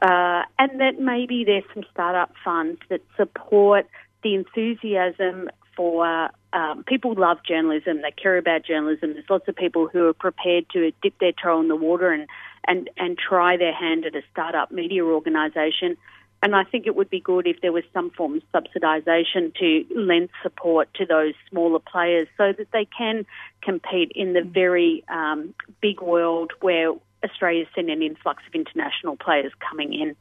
uh, 0.00 0.42
and 0.58 0.80
that 0.80 0.98
maybe 0.98 1.44
there's 1.44 1.64
some 1.74 1.84
startup 1.90 2.32
funds 2.44 2.80
that 2.88 3.00
support 3.16 3.86
the 4.22 4.34
enthusiasm 4.34 5.50
for 5.76 6.30
um, 6.54 6.84
people 6.84 7.14
love 7.14 7.38
journalism. 7.46 8.00
They 8.00 8.12
care 8.12 8.38
about 8.38 8.64
journalism. 8.64 9.14
There's 9.14 9.28
lots 9.28 9.48
of 9.48 9.56
people 9.56 9.88
who 9.88 10.06
are 10.06 10.14
prepared 10.14 10.66
to 10.72 10.92
dip 11.02 11.18
their 11.18 11.32
toe 11.32 11.60
in 11.60 11.68
the 11.68 11.76
water 11.76 12.12
and 12.12 12.28
and 12.66 12.88
and 12.96 13.18
try 13.18 13.56
their 13.56 13.74
hand 13.74 14.06
at 14.06 14.14
a 14.14 14.22
startup 14.30 14.70
media 14.70 15.04
organisation. 15.04 15.96
And 16.42 16.54
I 16.54 16.62
think 16.62 16.86
it 16.86 16.94
would 16.94 17.10
be 17.10 17.20
good 17.20 17.46
if 17.46 17.60
there 17.62 17.72
was 17.72 17.84
some 17.94 18.10
form 18.10 18.36
of 18.36 18.42
subsidisation 18.54 19.54
to 19.56 19.84
lend 19.96 20.28
support 20.42 20.92
to 20.94 21.06
those 21.06 21.32
smaller 21.48 21.78
players 21.78 22.28
so 22.36 22.52
that 22.52 22.68
they 22.70 22.86
can 22.96 23.24
compete 23.62 24.12
in 24.14 24.34
the 24.34 24.42
very 24.42 25.02
um, 25.08 25.54
big 25.80 26.02
world 26.02 26.52
where 26.60 26.92
Australia's 27.24 27.66
seen 27.74 27.88
an 27.88 28.02
influx 28.02 28.42
of 28.46 28.54
international 28.54 29.16
players 29.16 29.52
coming 29.58 29.94
in 29.94 30.14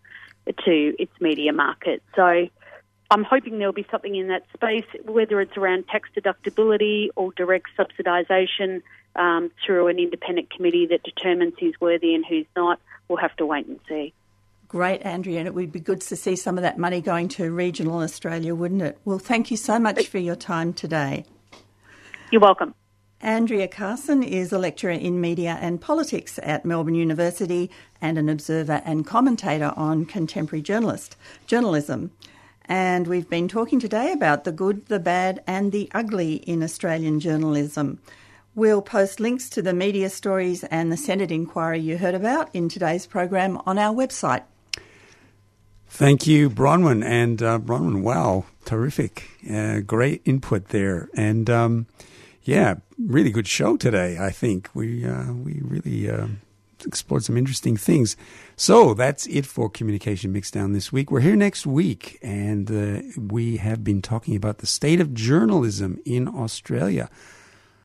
to 0.64 0.96
its 0.98 1.12
media 1.20 1.52
market. 1.52 2.02
So 2.16 2.48
I'm 3.14 3.24
hoping 3.24 3.60
there'll 3.60 3.74
be 3.74 3.86
something 3.92 4.16
in 4.16 4.30
that 4.30 4.44
space, 4.56 4.88
whether 5.06 5.40
it's 5.40 5.56
around 5.56 5.88
tax 5.88 6.10
deductibility 6.18 7.10
or 7.16 7.32
direct 7.34 7.68
subsidisation 7.78 8.82
um, 9.16 9.52
through 9.64 9.88
an 9.90 10.00
independent 10.00 10.50
committee 10.50 10.88
that 10.88 11.04
determines 11.04 11.54
who's 11.60 11.80
worthy 11.80 12.16
and 12.16 12.26
who's 12.26 12.48
not. 12.56 12.80
We'll 13.08 13.20
have 13.20 13.36
to 13.36 13.46
wait 13.46 13.68
and 13.68 13.80
see. 13.88 14.16
Great, 14.68 15.04
Andrea, 15.04 15.38
and 15.38 15.48
it 15.48 15.54
would 15.54 15.72
be 15.72 15.80
good 15.80 16.02
to 16.02 16.16
see 16.16 16.36
some 16.36 16.58
of 16.58 16.64
that 16.64 16.80
money 16.80 17.02
going 17.02 17.28
to 17.30 17.52
regional 17.52 18.00
Australia, 18.00 18.56
wouldn't 18.56 18.82
it? 18.82 18.98
Well, 19.06 19.20
thank 19.20 19.52
you 19.52 19.58
so 19.58 19.78
much 19.78 20.08
for 20.08 20.18
your 20.18 20.36
time 20.36 20.74
today. 20.74 21.24
You're 22.32 22.42
welcome. 22.42 22.74
Andrea 23.22 23.68
Carson 23.68 24.24
is 24.24 24.52
a 24.52 24.58
lecturer 24.58 24.90
in 24.90 25.22
media 25.22 25.60
and 25.62 25.80
politics 25.80 26.40
at 26.42 26.66
Melbourne 26.66 26.96
University 26.96 27.70
and 28.02 28.18
an 28.18 28.28
observer 28.28 28.82
and 28.84 29.06
commentator 29.06 29.72
on 29.78 30.06
contemporary 30.06 30.64
journalist 30.64 31.16
journalism. 31.46 32.10
And 32.66 33.08
we've 33.08 33.30
been 33.30 33.48
talking 33.48 33.80
today 33.80 34.12
about 34.12 34.44
the 34.44 34.52
good, 34.52 34.86
the 34.88 35.00
bad, 35.00 35.44
and 35.46 35.72
the 35.72 35.90
ugly 35.94 36.36
in 36.36 36.64
Australian 36.64 37.20
journalism. 37.20 38.00
We'll 38.56 38.82
post 38.82 39.20
links 39.20 39.50
to 39.50 39.62
the 39.62 39.74
media 39.74 40.10
stories 40.10 40.64
and 40.66 40.92
the 40.92 40.98
Senate 40.98 41.32
inquiry 41.32 41.80
you 41.80 41.98
heard 41.98 42.14
about 42.16 42.54
in 42.54 42.70
today's 42.70 43.08
program 43.08 43.60
on 43.66 43.78
our 43.80 43.94
website. 43.94 44.44
Thank 45.88 46.26
you, 46.26 46.50
Bronwyn. 46.50 47.04
And 47.04 47.42
uh, 47.42 47.60
Bronwyn, 47.60 48.02
wow, 48.02 48.46
terrific. 48.66 49.30
Uh, 49.50 49.80
great 49.80 50.22
input 50.26 50.70
there. 50.70 51.10
And 51.16 51.50
um, 51.50 51.88
yeah, 52.44 52.76
really 52.98 53.32
good 53.32 53.48
show 53.48 53.78
today, 53.78 54.18
I 54.20 54.30
think. 54.30 54.70
We, 54.74 55.06
uh, 55.06 55.34
we 55.34 55.60
really 55.64 56.10
uh, 56.10 56.28
explored 56.86 57.24
some 57.24 57.38
interesting 57.38 57.78
things. 57.78 58.16
So 58.56 58.94
that's 58.94 59.26
it 59.28 59.46
for 59.46 59.70
Communication 59.70 60.34
Mixdown 60.34 60.74
this 60.74 60.92
week. 60.92 61.12
We're 61.12 61.22
here 61.22 61.36
next 61.36 61.66
week, 61.66 62.20
and 62.22 62.70
uh, 62.72 63.02
we 63.18 63.58
have 63.58 63.84
been 63.84 64.02
talking 64.02 64.36
about 64.36 64.60
the 64.60 64.68
state 64.68 65.00
of 65.00 65.14
journalism 65.14 66.00
in 66.06 66.28
Australia. 66.28 67.10